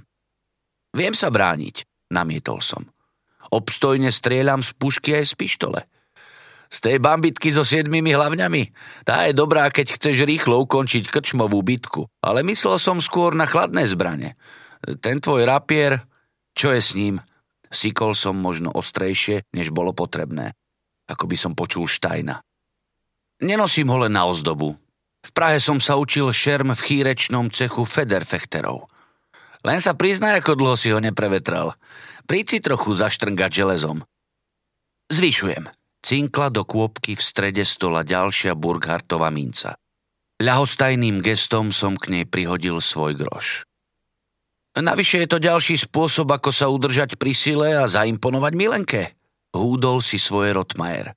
Viem 0.97 1.13
sa 1.13 1.29
brániť, 1.29 1.85
namietol 2.13 2.61
som. 2.61 2.85
Obstojne 3.49 4.13
strieľam 4.13 4.61
z 4.61 4.77
pušky 4.77 5.17
aj 5.17 5.33
z 5.33 5.35
pištole. 5.35 5.81
Z 6.73 6.79
tej 6.89 6.97
bambitky 7.01 7.53
so 7.53 7.65
siedmými 7.65 8.17
hlavňami? 8.17 8.63
Tá 9.05 9.29
je 9.29 9.37
dobrá, 9.37 9.69
keď 9.69 9.97
chceš 9.97 10.25
rýchlo 10.25 10.65
ukončiť 10.65 11.09
krčmovú 11.09 11.61
bitku. 11.61 12.09
Ale 12.25 12.41
myslel 12.45 12.81
som 12.81 12.97
skôr 13.01 13.37
na 13.37 13.45
chladné 13.45 13.85
zbrane. 13.85 14.41
Ten 15.05 15.21
tvoj 15.21 15.45
rapier, 15.45 16.01
čo 16.57 16.73
je 16.73 16.81
s 16.81 16.97
ním? 16.97 17.21
Sikol 17.69 18.17
som 18.17 18.41
možno 18.41 18.73
ostrejšie, 18.73 19.49
než 19.53 19.69
bolo 19.69 19.93
potrebné 19.93 20.57
ako 21.13 21.29
by 21.29 21.37
som 21.37 21.53
počul 21.53 21.85
Štajna. 21.85 22.41
Nenosím 23.45 23.93
ho 23.93 23.99
len 24.07 24.17
na 24.17 24.25
ozdobu. 24.25 24.79
V 25.23 25.31
Prahe 25.35 25.61
som 25.61 25.79
sa 25.79 26.01
učil 26.01 26.33
šerm 26.33 26.75
v 26.75 26.83
chýrečnom 26.83 27.53
cechu 27.53 27.85
Federfechterov. 27.87 28.89
Len 29.63 29.79
sa 29.79 29.95
priznaj, 29.95 30.43
ako 30.43 30.59
dlho 30.59 30.77
si 30.79 30.91
ho 30.91 30.99
neprevetral. 30.99 31.79
Príď 32.27 32.47
si 32.47 32.59
trochu 32.59 32.99
zaštrngať 32.99 33.51
železom. 33.51 34.03
Zvyšujem. 35.11 35.71
Cinkla 36.03 36.51
do 36.51 36.67
kôpky 36.67 37.15
v 37.15 37.23
strede 37.23 37.63
stola 37.63 38.03
ďalšia 38.03 38.59
Burghartova 38.59 39.31
minca. 39.31 39.79
Ľahostajným 40.43 41.23
gestom 41.23 41.71
som 41.71 41.95
k 41.95 42.11
nej 42.11 42.25
prihodil 42.27 42.83
svoj 42.83 43.15
groš. 43.15 43.63
Navyše 44.75 45.23
je 45.23 45.29
to 45.31 45.39
ďalší 45.39 45.79
spôsob, 45.79 46.33
ako 46.33 46.51
sa 46.51 46.67
udržať 46.67 47.21
pri 47.21 47.33
sile 47.37 47.77
a 47.79 47.87
zaimponovať 47.87 48.53
Milenke. 48.57 49.03
Húdol 49.53 50.01
si 50.03 50.17
svoje 50.17 50.57
Rotmajer. 50.57 51.13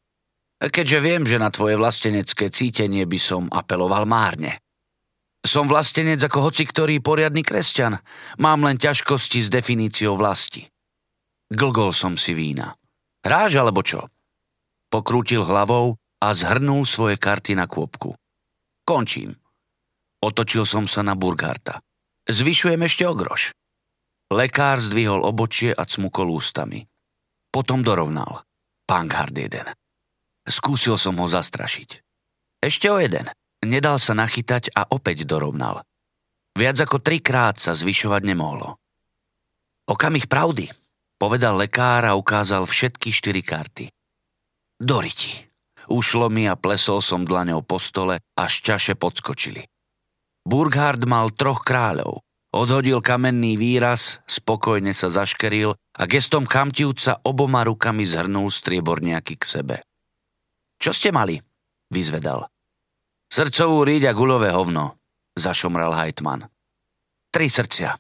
Keďže 0.59 0.99
viem, 0.99 1.23
že 1.23 1.39
na 1.39 1.47
tvoje 1.49 1.79
vlastenecké 1.79 2.51
cítenie 2.51 3.07
by 3.07 3.19
som 3.19 3.47
apeloval 3.47 4.03
márne. 4.03 4.59
Som 5.45 5.69
vlastenec 5.69 6.17
ako 6.25 6.49
hoci 6.49 6.65
ktorý 6.65 6.97
poriadny 7.05 7.45
kresťan. 7.45 8.01
Mám 8.41 8.65
len 8.65 8.81
ťažkosti 8.81 9.45
s 9.45 9.53
definíciou 9.53 10.17
vlasti. 10.17 10.65
Glgol 11.53 11.93
som 11.93 12.17
si 12.17 12.33
vína. 12.33 12.73
Hráš 13.21 13.61
alebo 13.61 13.85
čo? 13.85 14.09
Pokrútil 14.89 15.45
hlavou 15.45 16.01
a 16.17 16.27
zhrnul 16.33 16.89
svoje 16.89 17.21
karty 17.21 17.53
na 17.53 17.69
kôpku. 17.69 18.17
Končím. 18.81 19.37
Otočil 20.25 20.65
som 20.65 20.89
sa 20.89 21.05
na 21.05 21.13
Burgarta. 21.13 21.77
Zvyšujem 22.25 22.81
ešte 22.81 23.05
o 23.05 23.13
groš. 23.13 23.53
Lekár 24.33 24.81
zdvihol 24.81 25.21
obočie 25.21 25.69
a 25.69 25.85
cmukol 25.85 26.33
ústami. 26.33 26.81
Potom 27.53 27.85
dorovnal. 27.85 28.41
Pankhard 28.89 29.37
jeden. 29.37 29.69
Skúsil 30.41 30.97
som 30.97 31.13
ho 31.21 31.29
zastrašiť. 31.29 32.01
Ešte 32.65 32.89
o 32.89 32.97
jeden. 32.97 33.29
Nedal 33.63 34.01
sa 34.01 34.17
nachytať 34.17 34.75
a 34.75 34.89
opäť 34.91 35.23
dorovnal. 35.23 35.85
Viac 36.55 36.87
ako 36.87 36.99
trikrát 36.99 37.59
sa 37.59 37.75
zvyšovať 37.75 38.21
nemohlo. 38.27 38.79
Okamih 39.85 40.25
pravdy, 40.25 40.71
povedal 41.21 41.59
lekár 41.59 42.07
a 42.07 42.17
ukázal 42.17 42.65
všetky 42.65 43.13
štyri 43.13 43.45
karty. 43.45 43.85
Doriti. 44.81 45.45
Ušlo 45.85 46.33
mi 46.33 46.49
a 46.49 46.57
plesol 46.57 46.97
som 47.05 47.21
dlaňou 47.21 47.61
po 47.61 47.77
stole, 47.77 48.17
až 48.33 48.53
čaše 48.65 48.97
podskočili. 48.97 49.61
Burghard 50.41 51.05
mal 51.05 51.29
troch 51.29 51.61
kráľov. 51.61 52.25
Odhodil 52.55 53.03
kamenný 53.03 53.59
výraz, 53.59 54.23
spokojne 54.25 54.95
sa 54.95 55.11
zaškeril 55.11 55.75
a 55.75 56.03
gestom 56.07 56.47
chamtivca 56.47 57.19
oboma 57.27 57.67
rukami 57.67 58.07
zhrnul 58.07 58.47
strieborniaky 58.47 59.35
k 59.35 59.43
sebe. 59.43 59.75
Čo 60.79 60.95
ste 60.95 61.11
mali? 61.11 61.35
Vyzvedal. 61.91 62.47
Srdcovú 63.29 63.83
ríď 63.83 64.09
a 64.09 64.13
guľové 64.13 64.53
hovno, 64.53 64.97
zašomral 65.35 65.93
Hajtman. 65.93 66.47
Tri 67.33 67.51
srdcia. 67.51 67.97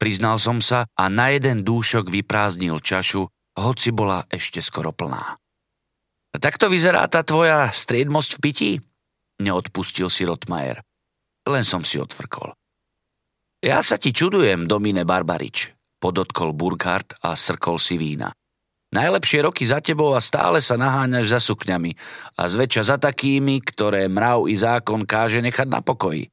Priznal 0.00 0.40
som 0.40 0.64
sa 0.64 0.88
a 0.96 1.04
na 1.12 1.28
jeden 1.28 1.60
dúšok 1.60 2.08
vyprázdnil 2.08 2.80
čašu, 2.80 3.28
hoci 3.60 3.88
bola 3.92 4.24
ešte 4.32 4.64
skoro 4.64 4.96
plná. 4.96 5.36
Takto 6.32 6.72
vyzerá 6.72 7.04
tá 7.10 7.20
tvoja 7.20 7.68
striedmosť 7.68 8.38
v 8.38 8.40
pití? 8.40 8.70
Neodpustil 9.44 10.08
si 10.08 10.24
Rotmajer. 10.24 10.80
Len 11.44 11.64
som 11.66 11.84
si 11.84 12.00
odfrkol. 12.00 12.54
Ja 13.60 13.84
sa 13.84 14.00
ti 14.00 14.14
čudujem, 14.16 14.64
Domine 14.64 15.04
Barbarič, 15.04 15.76
podotkol 16.00 16.56
Burkhardt 16.56 17.20
a 17.20 17.36
srkol 17.36 17.76
si 17.76 18.00
vína. 18.00 18.32
Najlepšie 18.90 19.46
roky 19.46 19.62
za 19.62 19.78
tebou 19.78 20.18
a 20.18 20.20
stále 20.20 20.58
sa 20.58 20.74
naháňaš 20.74 21.26
za 21.30 21.40
sukňami 21.40 21.94
a 22.34 22.42
zväčša 22.50 22.82
za 22.82 22.96
takými, 22.98 23.62
ktoré 23.62 24.10
mrav 24.10 24.50
i 24.50 24.58
zákon 24.58 25.06
káže 25.06 25.38
nechať 25.38 25.70
na 25.70 25.78
pokoji. 25.78 26.26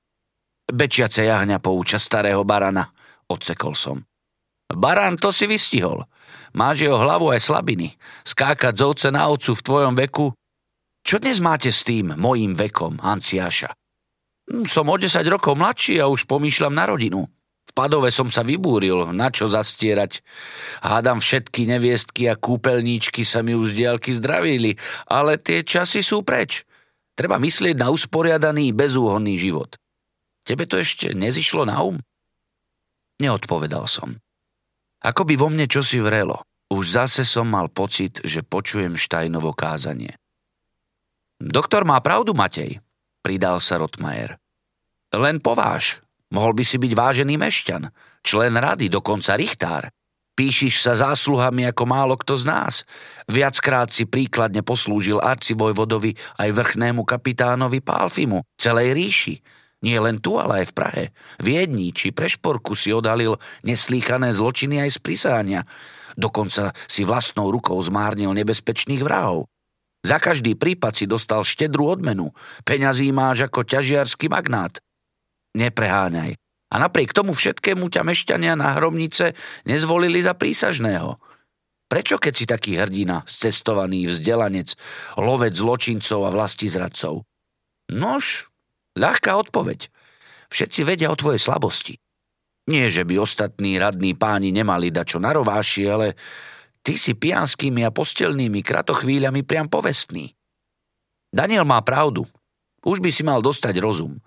Bečiace 0.66 1.30
jahňa 1.30 1.62
pouča 1.62 2.02
starého 2.02 2.42
barana, 2.42 2.90
odsekol 3.30 3.78
som. 3.78 4.02
Baran, 4.68 5.16
to 5.16 5.32
si 5.32 5.48
vystihol. 5.48 6.04
Máš 6.58 6.84
jeho 6.84 7.00
hlavu 7.00 7.32
aj 7.32 7.40
slabiny. 7.40 7.96
Skákať 8.28 8.74
z 8.76 8.82
ovce 8.84 9.08
na 9.14 9.30
ovcu 9.32 9.56
v 9.56 9.64
tvojom 9.64 9.94
veku. 9.96 10.28
Čo 11.08 11.24
dnes 11.24 11.40
máte 11.40 11.72
s 11.72 11.88
tým 11.88 12.20
mojím 12.20 12.52
vekom, 12.52 13.00
Hanciáša? 13.00 13.72
Hm, 14.52 14.68
som 14.68 14.92
o 14.92 14.96
10 15.00 15.24
rokov 15.32 15.56
mladší 15.56 16.04
a 16.04 16.12
už 16.12 16.28
pomýšľam 16.28 16.74
na 16.76 16.84
rodinu. 16.90 17.32
Padove 17.78 18.10
som 18.10 18.26
sa 18.34 18.42
vybúril, 18.42 19.14
na 19.14 19.30
čo 19.30 19.46
zastierať. 19.46 20.26
Hádam 20.82 21.22
všetky 21.22 21.70
neviestky 21.70 22.26
a 22.26 22.34
kúpeľníčky 22.34 23.22
sa 23.22 23.46
mi 23.46 23.54
už 23.54 23.78
z 23.78 23.86
diaľky 23.86 24.18
zdravili, 24.18 24.82
ale 25.06 25.38
tie 25.38 25.62
časy 25.62 26.02
sú 26.02 26.26
preč. 26.26 26.66
Treba 27.14 27.38
myslieť 27.38 27.78
na 27.78 27.94
usporiadaný, 27.94 28.74
bezúhonný 28.74 29.38
život. 29.38 29.78
Tebe 30.42 30.66
to 30.66 30.82
ešte 30.82 31.14
nezišlo 31.14 31.70
na 31.70 31.78
um? 31.86 32.02
Neodpovedal 33.22 33.86
som. 33.86 34.18
Ako 35.06 35.30
by 35.30 35.38
vo 35.38 35.54
mne 35.54 35.70
čosi 35.70 36.02
vrelo. 36.02 36.42
Už 36.74 36.98
zase 36.98 37.22
som 37.30 37.46
mal 37.46 37.70
pocit, 37.70 38.26
že 38.26 38.42
počujem 38.42 38.98
Štajnovo 38.98 39.54
kázanie. 39.54 40.18
Doktor 41.38 41.86
má 41.86 42.02
pravdu, 42.02 42.34
Matej, 42.34 42.82
pridal 43.22 43.62
sa 43.62 43.78
Rotmajer. 43.78 44.42
Len 45.14 45.38
pováž, 45.38 46.02
mohol 46.32 46.54
by 46.58 46.64
si 46.64 46.78
byť 46.80 46.92
vážený 46.94 47.36
mešťan, 47.40 47.84
člen 48.24 48.54
rady, 48.56 48.92
dokonca 48.92 49.38
richtár. 49.38 49.92
Píšiš 50.38 50.86
sa 50.86 50.94
zásluhami 50.94 51.66
ako 51.66 51.84
málo 51.90 52.14
kto 52.14 52.38
z 52.38 52.46
nás. 52.46 52.74
Viackrát 53.26 53.90
si 53.90 54.06
príkladne 54.06 54.62
poslúžil 54.62 55.18
arcivojvodovi 55.18 56.14
aj 56.38 56.50
vrchnému 56.54 57.02
kapitánovi 57.02 57.82
Pálfimu, 57.82 58.46
celej 58.54 58.94
ríši. 58.94 59.36
Nie 59.82 59.98
len 59.98 60.22
tu, 60.22 60.38
ale 60.38 60.62
aj 60.62 60.66
v 60.70 60.76
Prahe. 60.78 61.04
Viedni 61.42 61.90
či 61.90 62.14
Prešporku 62.14 62.78
si 62.78 62.94
odhalil 62.94 63.38
neslýchané 63.66 64.30
zločiny 64.34 64.82
aj 64.86 64.98
z 64.98 65.00
prisáňa. 65.02 65.62
Dokonca 66.14 66.74
si 66.86 67.02
vlastnou 67.02 67.50
rukou 67.50 67.78
zmárnil 67.82 68.30
nebezpečných 68.38 69.02
vrahov. 69.02 69.50
Za 70.06 70.22
každý 70.22 70.54
prípad 70.54 70.94
si 70.94 71.06
dostal 71.10 71.42
štedrú 71.42 71.98
odmenu. 71.98 72.30
Peňazí 72.62 73.10
máš 73.10 73.50
ako 73.50 73.66
ťažiarský 73.66 74.30
magnát. 74.30 74.78
Nepreháňaj. 75.56 76.36
A 76.68 76.76
napriek 76.84 77.16
tomu 77.16 77.32
všetkému 77.32 77.88
ťa 77.88 78.04
mešťania 78.04 78.60
na 78.60 78.76
hromnice 78.76 79.32
nezvolili 79.64 80.20
za 80.20 80.36
prísažného. 80.36 81.16
Prečo 81.88 82.20
keď 82.20 82.34
si 82.36 82.44
taký 82.44 82.76
hrdina, 82.76 83.24
scestovaný 83.24 84.12
vzdelanec, 84.12 84.76
lovec 85.16 85.56
zločincov 85.56 86.28
a 86.28 86.30
vlasti 86.36 86.68
zradcov? 86.68 87.24
Nož, 87.96 88.52
ľahká 89.00 89.40
odpoveď. 89.40 89.88
Všetci 90.52 90.84
vedia 90.84 91.08
o 91.08 91.16
tvojej 91.16 91.40
slabosti. 91.40 91.96
Nie, 92.68 92.92
že 92.92 93.08
by 93.08 93.24
ostatní 93.24 93.80
radní 93.80 94.12
páni 94.20 94.52
nemali 94.52 94.92
dačo 94.92 95.24
na 95.24 95.32
rováši, 95.32 95.88
ale 95.88 96.20
ty 96.84 97.00
si 97.00 97.16
pianskými 97.16 97.88
a 97.88 97.96
postelnými 97.96 98.60
kratochvíľami 98.60 99.48
priam 99.48 99.72
povestný. 99.72 100.36
Daniel 101.32 101.64
má 101.64 101.80
pravdu. 101.80 102.28
Už 102.84 103.00
by 103.00 103.08
si 103.08 103.24
mal 103.24 103.40
dostať 103.40 103.80
rozum. 103.80 104.20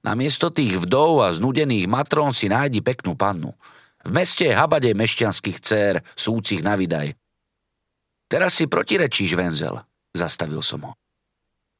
Namiesto 0.00 0.48
tých 0.48 0.80
vdov 0.80 1.24
a 1.24 1.28
znudených 1.36 1.84
matrón 1.84 2.32
si 2.32 2.48
nájdi 2.48 2.80
peknú 2.80 3.16
pannu. 3.16 3.52
V 4.00 4.10
meste 4.16 4.48
je 4.48 4.56
habade 4.56 4.88
mešťanských 4.96 5.58
dcér, 5.60 5.94
súcich 6.16 6.64
na 6.64 6.72
vydaj. 6.72 7.12
Teraz 8.30 8.56
si 8.56 8.64
protirečíš, 8.64 9.36
Venzel, 9.36 9.76
zastavil 10.16 10.64
som 10.64 10.88
ho. 10.88 10.92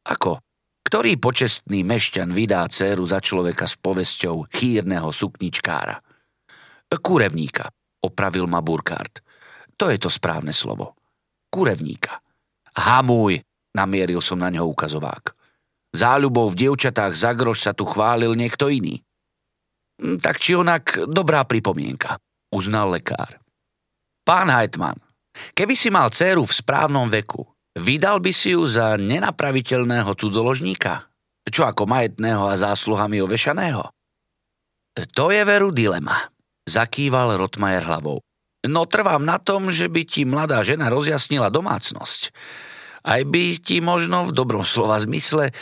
Ako? 0.05 0.45
Ktorý 0.85 1.17
počestný 1.17 1.87
mešťan 1.87 2.35
vydá 2.35 2.67
dceru 2.69 3.07
za 3.07 3.23
človeka 3.23 3.65
s 3.65 3.79
povesťou 3.79 4.51
chýrneho 4.53 5.09
sukničkára? 5.15 6.03
Kurevníka, 6.91 7.71
opravil 8.03 8.51
ma 8.51 8.61
Burkhardt. 8.61 9.23
To 9.79 9.89
je 9.89 9.97
to 9.97 10.11
správne 10.13 10.53
slovo. 10.53 10.99
Kurevníka. 11.49 12.21
Hamuj, 12.77 13.41
namieril 13.73 14.21
som 14.21 14.43
na 14.43 14.51
neho 14.51 14.67
ukazovák. 14.69 15.40
Záľubou 15.91 16.51
v 16.55 16.67
dievčatách 16.67 17.19
za 17.19 17.35
grož 17.35 17.67
sa 17.67 17.73
tu 17.75 17.83
chválil 17.83 18.35
niekto 18.39 18.71
iný. 18.71 19.03
Hm, 19.99 20.23
tak 20.23 20.39
či 20.39 20.55
onak 20.55 21.11
dobrá 21.11 21.43
pripomienka, 21.45 22.19
uznal 22.55 22.95
lekár. 22.95 23.43
Pán 24.23 24.49
Heitman, 24.51 24.99
keby 25.55 25.75
si 25.75 25.91
mal 25.91 26.15
dceru 26.15 26.47
v 26.47 26.57
správnom 26.57 27.11
veku, 27.11 27.43
Vydal 27.79 28.19
by 28.19 28.33
si 28.35 28.51
ju 28.51 28.67
za 28.67 28.99
nenapraviteľného 28.99 30.11
cudzoložníka? 30.19 31.07
Čo 31.47 31.71
ako 31.71 31.87
majetného 31.87 32.51
a 32.51 32.59
zásluhami 32.59 33.23
ovešaného? 33.23 33.95
To 35.15 35.31
je 35.31 35.43
veru 35.47 35.71
dilema, 35.71 36.35
zakýval 36.67 37.39
Rotmajer 37.39 37.87
hlavou. 37.87 38.19
No 38.67 38.85
trvám 38.85 39.23
na 39.23 39.39
tom, 39.39 39.71
že 39.71 39.89
by 39.89 40.03
ti 40.05 40.27
mladá 40.27 40.61
žena 40.67 40.91
rozjasnila 40.91 41.49
domácnosť. 41.49 42.35
Aj 43.01 43.23
by 43.25 43.59
ti 43.61 43.81
možno 43.81 44.29
v 44.29 44.37
dobrom 44.37 44.65
slova 44.65 45.01
zmysle 45.01 45.51
e, 45.51 45.53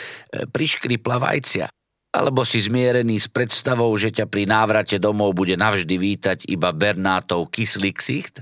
priškripla 0.49 1.17
vajcia. 1.19 1.67
Alebo 2.09 2.41
si 2.41 2.57
zmierený 2.57 3.21
s 3.21 3.29
predstavou, 3.29 3.93
že 3.93 4.09
ťa 4.09 4.25
pri 4.25 4.49
návrate 4.49 4.97
domov 4.97 5.37
bude 5.37 5.53
navždy 5.53 5.95
vítať 5.95 6.37
iba 6.49 6.73
Bernátov 6.73 7.53
kyslý 7.53 7.93
ksicht? 7.93 8.41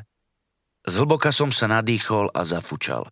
Zhlboka 0.87 1.35
som 1.35 1.51
sa 1.51 1.67
nadýchol 1.67 2.31
a 2.31 2.47
zafučal. 2.47 3.11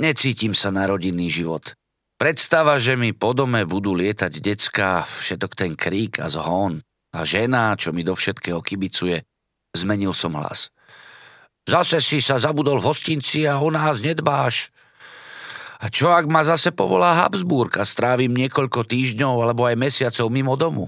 Necítim 0.00 0.52
sa 0.52 0.68
na 0.68 0.84
rodinný 0.84 1.32
život. 1.32 1.72
Predstava, 2.20 2.76
že 2.76 2.96
mi 2.96 3.16
po 3.16 3.32
dome 3.32 3.64
budú 3.64 3.96
lietať 3.96 4.32
decka, 4.40 5.04
všetok 5.04 5.52
ten 5.58 5.72
krík 5.76 6.20
a 6.20 6.28
zhon 6.28 6.80
a 7.12 7.18
žena, 7.28 7.76
čo 7.76 7.92
mi 7.92 8.04
do 8.04 8.16
všetkého 8.16 8.60
kibicuje, 8.64 9.20
zmenil 9.76 10.16
som 10.16 10.36
hlas. 10.36 10.71
Zase 11.62 12.02
si 12.02 12.18
sa 12.18 12.42
zabudol 12.42 12.82
v 12.82 12.88
hostinci 12.90 13.46
a 13.46 13.62
o 13.62 13.70
nás 13.70 14.02
nedbáš. 14.02 14.74
A 15.82 15.90
čo 15.90 16.14
ak 16.14 16.30
ma 16.30 16.46
zase 16.46 16.70
povolá 16.70 17.22
Habsburg 17.22 17.74
a 17.78 17.84
strávim 17.86 18.30
niekoľko 18.30 18.86
týždňov 18.86 19.34
alebo 19.42 19.66
aj 19.66 19.78
mesiacov 19.78 20.26
mimo 20.30 20.54
domu? 20.54 20.86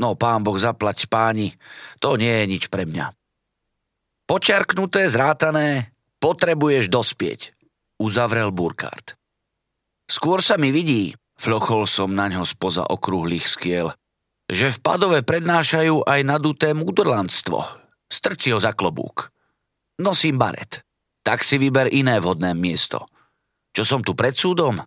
No, 0.00 0.16
pán 0.16 0.42
Boh 0.42 0.56
zaplať 0.56 1.06
páni, 1.06 1.54
to 2.00 2.16
nie 2.16 2.32
je 2.32 2.44
nič 2.48 2.64
pre 2.72 2.88
mňa. 2.88 3.12
Počerknuté, 4.24 5.06
zrátané, 5.12 5.92
potrebuješ 6.18 6.88
dospieť 6.88 7.52
uzavrel 8.00 8.50
Burkhardt. 8.50 9.14
Skôr 10.08 10.40
sa 10.40 10.56
mi 10.60 10.72
vidí, 10.72 11.12
flochol 11.36 11.88
som 11.88 12.12
na 12.12 12.28
ňo 12.32 12.44
spoza 12.44 12.84
okrúhlych 12.84 13.44
skiel, 13.44 13.92
že 14.48 14.68
v 14.72 14.78
Padove 14.80 15.20
prednášajú 15.24 16.04
aj 16.04 16.20
naduté 16.24 16.76
múdrlandstvo. 16.76 17.64
Strci 18.08 18.52
ho 18.52 18.60
za 18.60 18.76
klobúk. 18.76 19.33
Nosím 20.02 20.38
baret. 20.38 20.82
Tak 21.22 21.46
si 21.46 21.56
vyber 21.56 21.88
iné 21.94 22.18
vhodné 22.18 22.52
miesto. 22.52 23.06
Čo 23.74 23.82
som 23.86 24.00
tu 24.02 24.18
pred 24.18 24.34
súdom? 24.34 24.82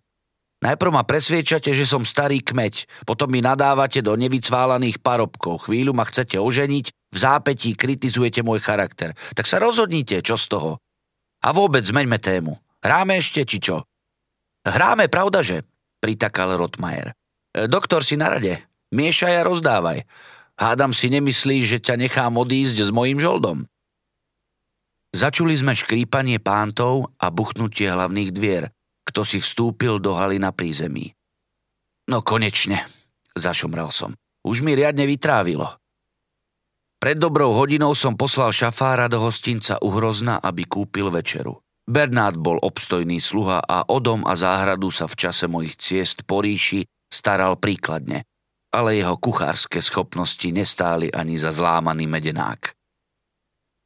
Najprv 0.58 0.90
ma 0.90 1.06
presviečate, 1.06 1.70
že 1.70 1.86
som 1.86 2.02
starý 2.02 2.42
kmeď, 2.42 3.06
potom 3.06 3.30
mi 3.30 3.38
nadávate 3.38 4.02
do 4.02 4.18
nevycválaných 4.18 4.98
parobkov, 4.98 5.70
chvíľu 5.70 5.94
ma 5.94 6.02
chcete 6.02 6.34
oženiť, 6.34 6.90
v 6.90 7.16
zápetí 7.16 7.78
kritizujete 7.78 8.42
môj 8.42 8.58
charakter. 8.58 9.14
Tak 9.38 9.46
sa 9.46 9.62
rozhodnite, 9.62 10.18
čo 10.18 10.34
z 10.34 10.46
toho. 10.50 10.70
A 11.46 11.54
vôbec 11.54 11.86
zmeňme 11.86 12.18
tému. 12.18 12.58
Hráme 12.82 13.22
ešte, 13.22 13.46
či 13.46 13.62
čo? 13.62 13.86
Hráme, 14.66 15.06
pravda, 15.06 15.46
že? 15.46 15.62
Pritakal 16.02 16.58
Rotmajer. 16.58 17.14
E, 17.54 17.70
doktor 17.70 18.02
si 18.02 18.18
na 18.18 18.34
rade. 18.34 18.58
Miešaj 18.90 19.34
a 19.38 19.46
rozdávaj. 19.46 19.98
Hádam 20.58 20.90
si 20.90 21.06
nemyslíš, 21.06 21.64
že 21.70 21.78
ťa 21.78 21.94
nechám 22.02 22.34
odísť 22.34 22.82
s 22.82 22.90
mojím 22.90 23.22
žoldom. 23.22 23.62
Začuli 25.08 25.56
sme 25.56 25.72
škrípanie 25.72 26.36
pántov 26.38 27.16
a 27.16 27.32
buchnutie 27.32 27.88
hlavných 27.88 28.30
dvier, 28.30 28.68
kto 29.08 29.24
si 29.24 29.40
vstúpil 29.40 29.96
do 29.98 30.12
haly 30.12 30.36
na 30.36 30.52
prízemí. 30.52 31.16
No 32.12 32.20
konečne, 32.20 32.84
zašomral 33.32 33.88
som. 33.88 34.12
Už 34.44 34.60
mi 34.60 34.76
riadne 34.76 35.08
vytrávilo. 35.08 35.80
Pred 36.98 37.16
dobrou 37.16 37.54
hodinou 37.54 37.94
som 37.94 38.18
poslal 38.18 38.50
šafára 38.50 39.06
do 39.06 39.22
hostinca 39.22 39.78
Uhrozna, 39.80 40.42
aby 40.42 40.66
kúpil 40.66 41.08
večeru. 41.08 41.62
Bernát 41.88 42.36
bol 42.36 42.60
obstojný 42.60 43.16
sluha 43.16 43.64
a 43.64 43.88
o 43.88 43.96
dom 43.96 44.26
a 44.28 44.36
záhradu 44.36 44.92
sa 44.92 45.08
v 45.08 45.14
čase 45.16 45.48
mojich 45.48 45.80
ciest 45.80 46.28
po 46.28 46.44
ríši 46.44 46.84
staral 47.08 47.56
príkladne, 47.56 48.28
ale 48.76 49.00
jeho 49.00 49.16
kuchárske 49.16 49.80
schopnosti 49.80 50.44
nestáli 50.52 51.08
ani 51.08 51.40
za 51.40 51.48
zlámaný 51.48 52.04
medenák. 52.04 52.76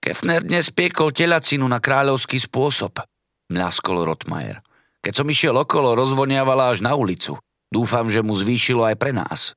Kefner 0.02 0.42
dnes 0.42 0.74
piekol 0.74 1.14
telacinu 1.14 1.62
na 1.70 1.78
kráľovský 1.78 2.42
spôsob, 2.42 3.06
mľaskol 3.54 4.02
Rotmajer. 4.02 4.58
Keď 4.98 5.12
som 5.14 5.30
išiel 5.30 5.54
okolo, 5.54 5.94
rozvoniavala 5.94 6.74
až 6.74 6.82
na 6.82 6.98
ulicu. 6.98 7.38
Dúfam, 7.70 8.10
že 8.10 8.18
mu 8.18 8.34
zvýšilo 8.34 8.82
aj 8.82 8.98
pre 8.98 9.14
nás. 9.14 9.54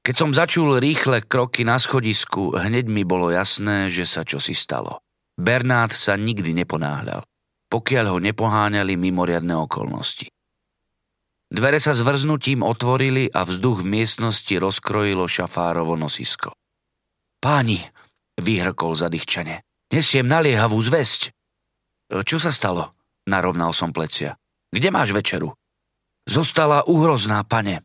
Keď 0.00 0.14
som 0.16 0.32
začul 0.32 0.80
rýchle 0.80 1.20
kroky 1.20 1.68
na 1.68 1.76
schodisku, 1.76 2.56
hneď 2.56 2.88
mi 2.88 3.04
bolo 3.04 3.28
jasné, 3.28 3.92
že 3.92 4.08
sa 4.08 4.24
čosi 4.24 4.56
stalo. 4.56 5.04
Bernát 5.36 5.92
sa 5.92 6.16
nikdy 6.16 6.56
neponáhľal, 6.64 7.20
pokiaľ 7.68 8.16
ho 8.16 8.18
nepoháňali 8.24 8.96
mimoriadne 8.96 9.52
okolnosti. 9.52 10.32
Dvere 11.52 11.76
sa 11.76 11.92
zvrznutím 11.92 12.64
otvorili 12.64 13.28
a 13.28 13.44
vzduch 13.44 13.84
v 13.84 14.00
miestnosti 14.00 14.54
rozkrojilo 14.56 15.28
šafárovo 15.28 15.92
nosisko. 15.92 16.56
Páni, 17.36 17.84
vyhrkol 18.40 18.92
zadýchčane, 18.94 19.64
nesiem 19.92 20.28
naliehavú 20.28 20.76
zväzť. 20.80 21.32
Čo 22.22 22.36
sa 22.38 22.54
stalo? 22.54 22.94
Narovnal 23.26 23.74
som 23.74 23.90
plecia. 23.90 24.38
Kde 24.70 24.88
máš 24.94 25.10
večeru? 25.10 25.50
Zostala 26.26 26.86
uhrozná, 26.86 27.42
pane. 27.42 27.82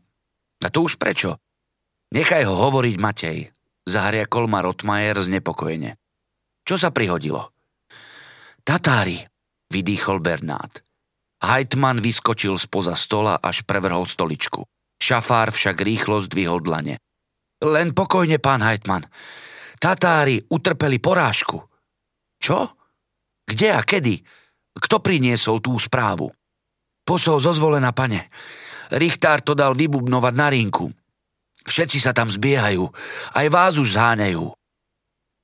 A 0.62 0.68
to 0.70 0.86
už 0.86 0.98
prečo? 0.98 1.38
Nechaj 2.14 2.46
ho 2.46 2.54
hovoriť, 2.68 2.94
Matej. 3.02 3.38
Zahriakol 3.82 4.46
ma 4.46 4.62
Rotmajer 4.62 5.18
znepokojene. 5.18 5.98
Čo 6.62 6.78
sa 6.78 6.94
prihodilo? 6.94 7.50
Tatári, 8.62 9.18
vydýchol 9.74 10.22
Bernát. 10.22 10.78
Heitman 11.42 11.98
vyskočil 11.98 12.54
spoza 12.62 12.94
stola, 12.94 13.42
až 13.42 13.66
prevrhol 13.66 14.06
stoličku. 14.06 14.62
Šafár 15.02 15.50
však 15.50 15.82
rýchlo 15.82 16.22
zdvihol 16.22 16.62
dlane. 16.62 17.02
Len 17.58 17.90
pokojne, 17.90 18.38
pán 18.38 18.62
Heitman. 18.62 19.02
Tatári 19.82 20.38
utrpeli 20.46 21.02
porážku. 21.02 21.58
Čo? 22.38 22.70
Kde 23.42 23.68
a 23.74 23.82
kedy? 23.82 24.22
Kto 24.78 25.02
priniesol 25.02 25.58
tú 25.58 25.74
správu? 25.74 26.30
Posol 27.02 27.42
zo 27.42 27.50
zvolená, 27.50 27.90
pane. 27.90 28.30
Richtár 28.94 29.42
to 29.42 29.58
dal 29.58 29.74
vybubnovať 29.74 30.34
na 30.38 30.48
rinku. 30.54 30.86
Všetci 31.66 31.98
sa 31.98 32.14
tam 32.14 32.30
zbiehajú. 32.30 32.86
Aj 33.34 33.46
vás 33.50 33.74
už 33.74 33.98
zháňajú. 33.98 34.54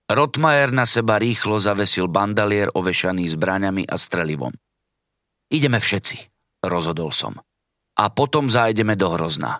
Rotmajer 0.09 0.71
na 0.71 0.87
seba 0.87 1.19
rýchlo 1.19 1.59
zavesil 1.59 2.07
bandalier 2.07 2.71
ovešaný 2.71 3.27
zbraňami 3.35 3.91
a 3.91 3.99
strelivom. 3.99 4.55
Ideme 5.51 5.83
všetci, 5.83 6.17
rozhodol 6.63 7.11
som. 7.11 7.35
A 7.99 8.05
potom 8.15 8.47
zájdeme 8.47 8.95
do 8.95 9.11
Hrozna. 9.11 9.59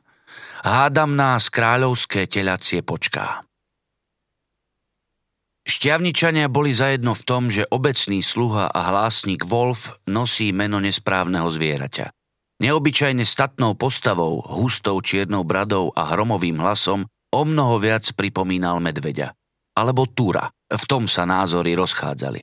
Hádam 0.63 1.19
nás 1.19 1.51
kráľovské 1.51 2.31
telacie 2.31 2.87
počká. 2.87 3.48
Šťavničania 5.69 6.49
boli 6.49 6.73
zajedno 6.73 7.13
v 7.13 7.23
tom, 7.29 7.53
že 7.53 7.69
obecný 7.69 8.25
sluha 8.25 8.73
a 8.73 8.81
hlásnik 8.89 9.45
Wolf 9.45 9.93
nosí 10.09 10.49
meno 10.49 10.81
nesprávneho 10.81 11.45
zvieraťa. 11.45 12.09
Neobyčajne 12.65 13.23
statnou 13.23 13.77
postavou, 13.77 14.41
hustou 14.49 14.97
čiernou 15.05 15.45
bradou 15.45 15.93
a 15.93 16.09
hromovým 16.09 16.57
hlasom 16.57 17.05
o 17.29 17.43
mnoho 17.45 17.77
viac 17.77 18.09
pripomínal 18.17 18.81
medveďa. 18.81 19.37
Alebo 19.77 20.09
túra. 20.09 20.49
V 20.73 20.85
tom 20.89 21.05
sa 21.05 21.29
názory 21.29 21.77
rozchádzali. 21.77 22.41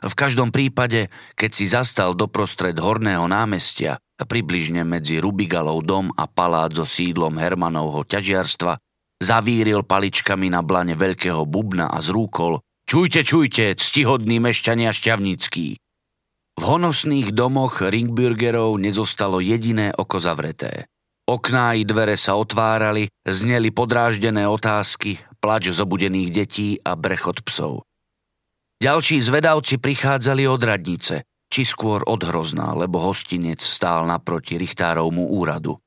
V 0.00 0.14
každom 0.16 0.48
prípade, 0.48 1.12
keď 1.36 1.50
si 1.52 1.68
zastal 1.68 2.16
doprostred 2.16 2.78
horného 2.78 3.28
námestia, 3.28 4.00
približne 4.16 4.86
medzi 4.86 5.20
Rubigalov 5.20 5.84
dom 5.84 6.08
a 6.16 6.24
palác 6.24 6.72
so 6.72 6.88
sídlom 6.88 7.36
Hermanovho 7.36 8.08
ťažiarstva, 8.08 8.80
Zavíril 9.20 9.84
paličkami 9.84 10.48
na 10.48 10.64
blane 10.64 10.96
veľkého 10.96 11.44
bubna 11.44 11.92
a 11.92 12.00
zrúkol 12.00 12.64
Čujte, 12.88 13.22
čujte, 13.22 13.76
ctihodní 13.78 14.42
mešťania 14.42 14.90
šťavnickí. 14.90 15.78
V 16.58 16.62
honosných 16.64 17.30
domoch 17.30 17.86
Ringburgerov 17.86 18.74
nezostalo 18.82 19.38
jediné 19.38 19.94
oko 19.94 20.18
zavreté. 20.18 20.90
Okná 21.28 21.78
i 21.78 21.86
dvere 21.86 22.18
sa 22.18 22.34
otvárali, 22.34 23.06
zneli 23.22 23.70
podráždené 23.70 24.48
otázky, 24.50 25.22
plač 25.38 25.70
zobudených 25.70 26.30
detí 26.34 26.68
a 26.82 26.98
brechot 26.98 27.46
psov. 27.46 27.86
Ďalší 28.82 29.22
zvedavci 29.22 29.78
prichádzali 29.78 30.50
od 30.50 30.58
radnice, 30.64 31.22
či 31.46 31.62
skôr 31.62 32.02
od 32.08 32.26
hrozná, 32.26 32.74
lebo 32.74 32.98
hostinec 32.98 33.62
stál 33.62 34.08
naproti 34.10 34.58
Richtárovmu 34.58 35.30
úradu 35.30 35.78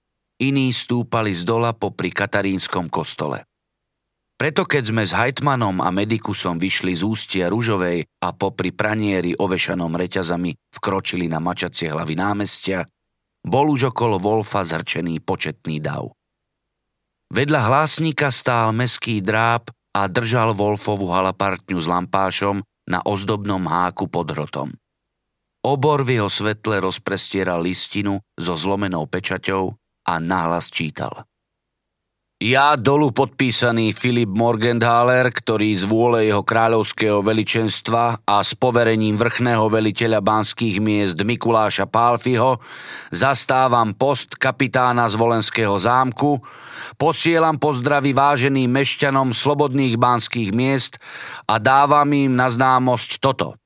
iní 0.50 0.76
stúpali 0.76 1.32
z 1.32 1.48
dola 1.48 1.72
popri 1.72 2.12
katarínskom 2.12 2.92
kostole. 2.92 3.48
Preto 4.34 4.68
keď 4.68 4.84
sme 4.92 5.04
s 5.08 5.16
Hajtmanom 5.16 5.80
a 5.80 5.88
Medikusom 5.94 6.60
vyšli 6.60 7.00
z 7.00 7.08
ústia 7.08 7.46
Ružovej 7.48 8.04
a 8.20 8.36
popri 8.36 8.76
pranieri 8.76 9.32
ovešanom 9.32 9.96
reťazami 9.96 10.52
vkročili 10.74 11.32
na 11.32 11.40
mačacie 11.40 11.88
hlavy 11.88 12.20
námestia, 12.20 12.84
bol 13.46 13.72
už 13.72 13.96
okolo 13.96 14.20
Wolfa 14.20 14.68
zrčený 14.68 15.24
početný 15.24 15.80
dav. 15.80 16.12
Vedľa 17.32 17.62
hlásnika 17.72 18.28
stál 18.34 18.76
meský 18.76 19.24
dráp 19.24 19.72
a 19.96 20.12
držal 20.12 20.58
Wolfovu 20.58 21.08
halapartňu 21.14 21.78
s 21.80 21.88
lampášom 21.88 22.60
na 22.90 23.00
ozdobnom 23.06 23.64
háku 23.64 24.12
pod 24.12 24.34
hrotom. 24.34 24.70
Obor 25.64 26.04
v 26.04 26.20
jeho 26.20 26.28
svetle 26.28 26.84
rozprestieral 26.84 27.64
listinu 27.64 28.20
so 28.36 28.60
zlomenou 28.60 29.08
pečaťou 29.08 29.72
a 30.04 30.20
nahlas 30.20 30.68
čítal. 30.68 31.26
Ja 32.44 32.76
dolu 32.76 33.16
podpísaný 33.16 33.96
Filip 33.96 34.28
Morgenthaler, 34.28 35.32
ktorý 35.32 35.80
z 35.80 35.88
vôle 35.88 36.28
jeho 36.28 36.44
kráľovského 36.44 37.24
veličenstva 37.24 38.20
a 38.20 38.36
s 38.44 38.52
poverením 38.52 39.16
vrchného 39.16 39.64
veliteľa 39.72 40.20
banských 40.20 40.84
miest 40.84 41.16
Mikuláša 41.16 41.88
Pálfiho 41.88 42.60
zastávam 43.16 43.96
post 43.96 44.36
kapitána 44.36 45.08
z 45.08 45.16
Volenského 45.16 45.80
zámku, 45.80 46.44
posielam 47.00 47.56
pozdravy 47.56 48.12
váženým 48.12 48.68
mešťanom 48.68 49.32
slobodných 49.32 49.96
banských 49.96 50.52
miest 50.52 51.00
a 51.48 51.64
dávam 51.64 52.12
im 52.12 52.36
na 52.36 52.52
známosť 52.52 53.24
toto– 53.24 53.56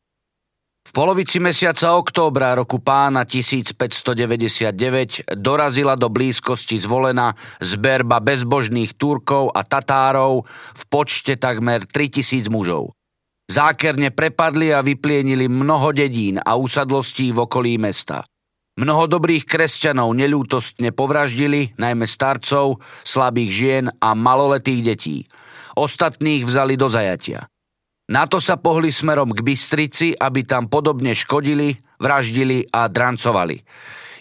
v 0.88 0.96
polovici 0.96 1.44
mesiaca 1.44 2.00
októbra 2.00 2.56
roku 2.56 2.80
pána 2.80 3.28
1599 3.28 5.36
dorazila 5.36 6.00
do 6.00 6.08
blízkosti 6.08 6.80
zvolená 6.80 7.36
zberba 7.60 8.24
bezbožných 8.24 8.96
Turkov 8.96 9.52
a 9.52 9.68
Tatárov 9.68 10.48
v 10.48 10.84
počte 10.88 11.36
takmer 11.36 11.84
3000 11.84 12.48
mužov. 12.48 12.96
Zákerne 13.52 14.16
prepadli 14.16 14.72
a 14.72 14.80
vyplienili 14.80 15.52
mnoho 15.52 15.92
dedín 15.92 16.40
a 16.40 16.56
usadlostí 16.56 17.36
v 17.36 17.44
okolí 17.44 17.76
mesta. 17.76 18.24
Mnoho 18.80 19.12
dobrých 19.12 19.44
kresťanov 19.44 20.16
neľútostne 20.16 20.96
povraždili, 20.96 21.76
najmä 21.76 22.08
starcov, 22.08 22.80
slabých 23.04 23.52
žien 23.52 23.86
a 24.00 24.16
maloletých 24.16 24.82
detí. 24.86 25.18
Ostatných 25.76 26.48
vzali 26.48 26.80
do 26.80 26.88
zajatia. 26.88 27.52
Na 28.08 28.24
to 28.24 28.40
sa 28.40 28.56
pohli 28.56 28.88
smerom 28.88 29.36
k 29.36 29.44
Bystrici, 29.44 30.16
aby 30.16 30.48
tam 30.48 30.72
podobne 30.72 31.12
škodili, 31.12 31.76
vraždili 32.00 32.64
a 32.72 32.88
drancovali. 32.88 33.60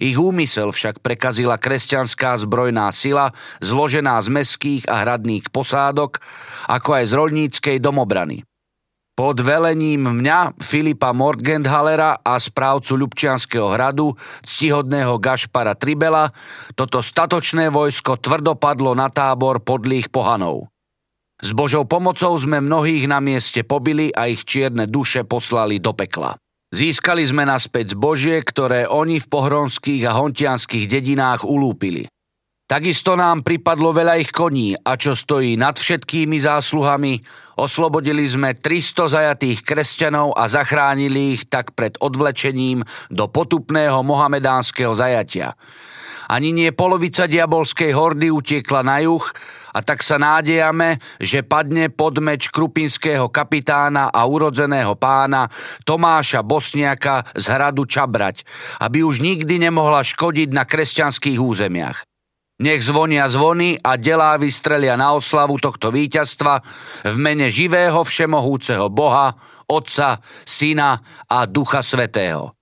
Ich 0.02 0.18
úmysel 0.18 0.74
však 0.74 1.00
prekazila 1.00 1.56
kresťanská 1.56 2.36
zbrojná 2.42 2.90
sila, 2.92 3.32
zložená 3.62 4.18
z 4.20 4.28
meských 4.28 4.84
a 4.90 5.06
hradných 5.06 5.48
posádok, 5.54 6.20
ako 6.68 6.90
aj 6.98 7.04
z 7.08 7.12
rolníckej 7.14 7.76
domobrany. 7.78 8.44
Pod 9.16 9.40
velením 9.40 10.20
mňa, 10.20 10.60
Filipa 10.60 11.16
Morgenthalera 11.16 12.20
a 12.20 12.36
správcu 12.36 13.00
Ľubčianského 13.00 13.72
hradu, 13.72 14.12
ctihodného 14.44 15.16
Gašpara 15.16 15.72
Tribela, 15.72 16.28
toto 16.76 17.00
statočné 17.00 17.72
vojsko 17.72 18.20
tvrdo 18.20 18.60
padlo 18.60 18.92
na 18.92 19.08
tábor 19.08 19.64
podlých 19.64 20.12
pohanov. 20.12 20.68
S 21.36 21.52
Božou 21.52 21.84
pomocou 21.84 22.32
sme 22.40 22.64
mnohých 22.64 23.04
na 23.04 23.20
mieste 23.20 23.60
pobili 23.60 24.08
a 24.08 24.24
ich 24.24 24.48
čierne 24.48 24.88
duše 24.88 25.28
poslali 25.28 25.76
do 25.76 25.92
pekla. 25.92 26.32
Získali 26.72 27.22
sme 27.22 27.44
naspäť 27.44 27.92
zbožie, 27.92 28.40
ktoré 28.40 28.88
oni 28.88 29.20
v 29.20 29.30
pohronských 29.30 30.02
a 30.08 30.16
hontianských 30.16 30.88
dedinách 30.88 31.44
ulúpili. 31.44 32.08
Takisto 32.66 33.14
nám 33.14 33.46
pripadlo 33.46 33.94
veľa 33.94 34.18
ich 34.18 34.34
koní 34.34 34.74
a 34.74 34.98
čo 34.98 35.14
stojí 35.14 35.54
nad 35.54 35.78
všetkými 35.78 36.34
zásluhami, 36.42 37.22
oslobodili 37.62 38.26
sme 38.26 38.58
300 38.58 39.06
zajatých 39.06 39.62
kresťanov 39.62 40.34
a 40.34 40.50
zachránili 40.50 41.38
ich 41.38 41.46
tak 41.46 41.78
pred 41.78 41.94
odvlečením 42.02 42.82
do 43.06 43.30
potupného 43.30 44.02
mohamedánskeho 44.02 44.98
zajatia. 44.98 45.54
Ani 46.26 46.50
nie 46.50 46.74
polovica 46.74 47.30
diabolskej 47.30 47.94
hordy 47.94 48.34
utiekla 48.34 48.82
na 48.82 48.98
juh 48.98 49.22
a 49.76 49.84
tak 49.84 50.00
sa 50.00 50.16
nádejame, 50.16 50.96
že 51.20 51.44
padne 51.44 51.92
pod 51.92 52.16
meč 52.24 52.48
krupinského 52.48 53.28
kapitána 53.28 54.08
a 54.08 54.24
urodzeného 54.24 54.96
pána 54.96 55.52
Tomáša 55.84 56.40
Bosniaka 56.40 57.28
z 57.36 57.44
hradu 57.52 57.84
Čabrať, 57.84 58.48
aby 58.80 59.04
už 59.04 59.20
nikdy 59.20 59.60
nemohla 59.60 60.00
škodiť 60.00 60.48
na 60.48 60.64
kresťanských 60.64 61.36
územiach. 61.36 62.08
Nech 62.56 62.80
zvonia 62.80 63.28
zvony 63.28 63.76
a 63.76 64.00
delá 64.00 64.32
vystrelia 64.40 64.96
na 64.96 65.12
oslavu 65.12 65.60
tohto 65.60 65.92
víťazstva 65.92 66.64
v 67.04 67.16
mene 67.20 67.52
živého 67.52 68.00
všemohúceho 68.00 68.88
Boha, 68.88 69.36
Otca, 69.68 70.24
Syna 70.48 70.96
a 71.28 71.44
Ducha 71.44 71.84
Svetého. 71.84 72.56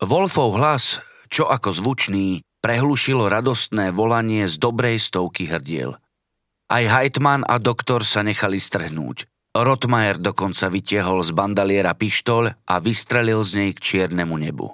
Wolfov 0.00 0.56
hlas, 0.56 1.04
čo 1.28 1.44
ako 1.52 1.68
zvučný, 1.68 2.40
prehlušilo 2.60 3.28
radostné 3.28 3.92
volanie 3.92 4.48
z 4.48 4.56
dobrej 4.60 5.00
stovky 5.00 5.48
hrdiel. 5.48 5.96
Aj 6.70 6.84
Heitman 6.86 7.42
a 7.48 7.58
doktor 7.58 8.06
sa 8.06 8.22
nechali 8.22 8.62
strhnúť. 8.62 9.26
Rotmajer 9.50 10.22
dokonca 10.22 10.70
vytiehol 10.70 11.26
z 11.26 11.34
bandaliera 11.34 11.90
pištol 11.98 12.54
a 12.54 12.74
vystrelil 12.78 13.42
z 13.42 13.50
nej 13.58 13.70
k 13.74 13.82
čiernemu 13.82 14.38
nebu. 14.38 14.68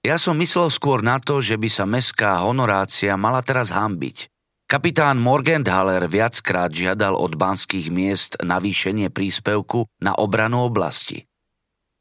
Ja 0.00 0.16
som 0.16 0.40
myslel 0.40 0.72
skôr 0.72 1.04
na 1.04 1.20
to, 1.20 1.44
že 1.44 1.60
by 1.60 1.68
sa 1.68 1.84
mestská 1.84 2.40
honorácia 2.40 3.12
mala 3.20 3.44
teraz 3.44 3.68
hambiť. 3.68 4.32
Kapitán 4.64 5.20
Morgenthaler 5.20 6.08
viackrát 6.08 6.72
žiadal 6.72 7.12
od 7.12 7.36
banských 7.36 7.92
miest 7.92 8.40
navýšenie 8.40 9.12
príspevku 9.12 9.84
na 10.00 10.16
obranu 10.16 10.64
oblasti. 10.64 11.28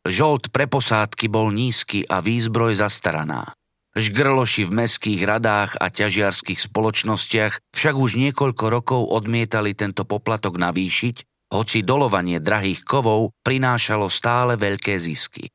Žolt 0.08 0.55
pre 0.55 0.71
posádky 0.71 1.27
bol 1.27 1.51
nízky 1.51 2.08
a 2.08 2.23
výzbroj 2.23 2.79
zastaraná. 2.79 3.51
Žgrloši 3.99 4.63
v 4.63 4.88
meských 4.88 5.21
radách 5.27 5.75
a 5.75 5.91
ťažiarských 5.91 6.55
spoločnostiach 6.55 7.59
však 7.75 7.95
už 7.99 8.15
niekoľko 8.15 8.65
rokov 8.71 9.01
odmietali 9.12 9.75
tento 9.75 10.07
poplatok 10.07 10.55
navýšiť, 10.55 11.15
hoci 11.51 11.83
dolovanie 11.83 12.39
drahých 12.39 12.88
kovov 12.88 13.35
prinášalo 13.43 14.07
stále 14.07 14.55
veľké 14.55 14.95
zisky. 14.95 15.51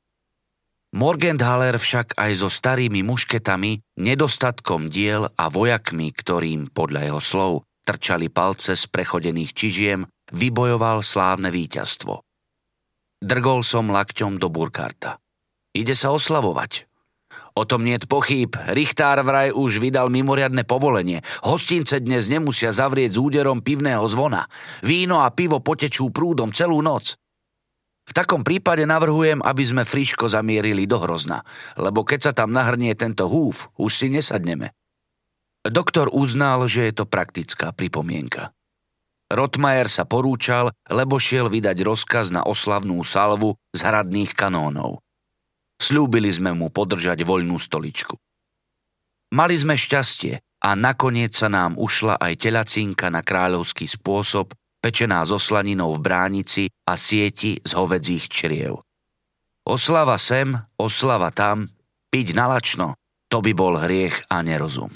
Morgenthaler 0.95 1.81
však 1.81 2.21
aj 2.21 2.33
so 2.39 2.53
starými 2.53 3.01
mušketami, 3.03 3.83
nedostatkom 3.99 4.93
diel 4.93 5.27
a 5.27 5.49
vojakmi, 5.49 6.13
ktorým 6.13 6.69
podľa 6.69 7.01
jeho 7.11 7.23
slov 7.25 7.53
trčali 7.85 8.29
palce 8.29 8.77
z 8.77 8.85
prechodených 8.93 9.53
čižiem, 9.57 10.01
vybojoval 10.33 11.01
slávne 11.01 11.49
víťazstvo. 11.49 12.21
Drgol 13.25 13.65
som 13.65 13.89
lakťom 13.89 14.37
do 14.37 14.53
Burkarta. 14.53 15.17
Ide 15.73 15.97
sa 15.97 16.13
oslavovať. 16.13 16.87
O 17.55 17.63
tom 17.63 17.87
niet 17.87 18.11
pochýb. 18.11 18.59
Richtár 18.75 19.23
vraj 19.23 19.55
už 19.55 19.79
vydal 19.79 20.11
mimoriadne 20.11 20.67
povolenie. 20.67 21.23
Hostince 21.47 22.03
dnes 22.03 22.27
nemusia 22.27 22.75
zavrieť 22.75 23.15
s 23.15 23.23
úderom 23.23 23.63
pivného 23.63 24.03
zvona. 24.11 24.51
Víno 24.83 25.23
a 25.23 25.31
pivo 25.31 25.63
potečú 25.63 26.11
prúdom 26.11 26.51
celú 26.51 26.83
noc. 26.83 27.15
V 28.05 28.13
takom 28.13 28.43
prípade 28.43 28.83
navrhujem, 28.83 29.39
aby 29.39 29.63
sme 29.63 29.87
friško 29.87 30.27
zamierili 30.27 30.83
do 30.91 30.99
Hrozna, 30.99 31.47
lebo 31.79 32.03
keď 32.03 32.21
sa 32.21 32.33
tam 32.35 32.51
nahrnie 32.51 32.91
tento 32.99 33.31
húf, 33.31 33.71
už 33.79 33.91
si 34.03 34.07
nesadneme. 34.11 34.75
Doktor 35.63 36.11
uznal, 36.11 36.67
že 36.67 36.91
je 36.91 36.93
to 36.93 37.07
praktická 37.07 37.71
pripomienka. 37.71 38.51
Rotmajer 39.31 39.89
sa 39.89 40.05
porúčal, 40.05 40.75
lebo 40.91 41.23
šiel 41.23 41.49
vydať 41.49 41.87
rozkaz 41.87 42.35
na 42.35 42.43
oslavnú 42.43 42.99
salvu 43.07 43.57
z 43.73 43.81
hradných 43.81 44.35
kanónov. 44.35 45.04
Sľúbili 45.81 46.31
sme 46.31 46.55
mu 46.55 46.71
podržať 46.71 47.23
voľnú 47.27 47.59
stoličku. 47.59 48.17
Mali 49.35 49.59
sme 49.59 49.75
šťastie 49.75 50.39
a 50.63 50.71
nakoniec 50.79 51.35
sa 51.35 51.51
nám 51.51 51.75
ušla 51.75 52.17
aj 52.23 52.33
telacinka 52.39 53.11
na 53.11 53.21
kráľovský 53.21 53.91
spôsob, 53.91 54.55
pečená 54.79 55.25
so 55.27 55.41
slaninou 55.41 55.97
v 55.97 56.05
bránici 56.05 56.63
a 56.87 56.95
sieti 56.95 57.59
z 57.59 57.71
hovedzích 57.75 58.31
čriev. 58.31 58.85
Oslava 59.65 60.21
sem, 60.21 60.55
oslava 60.77 61.33
tam, 61.33 61.73
piť 62.13 62.37
nalačno, 62.37 62.95
to 63.33 63.41
by 63.41 63.57
bol 63.57 63.75
hriech 63.81 64.15
a 64.29 64.45
nerozum. 64.45 64.93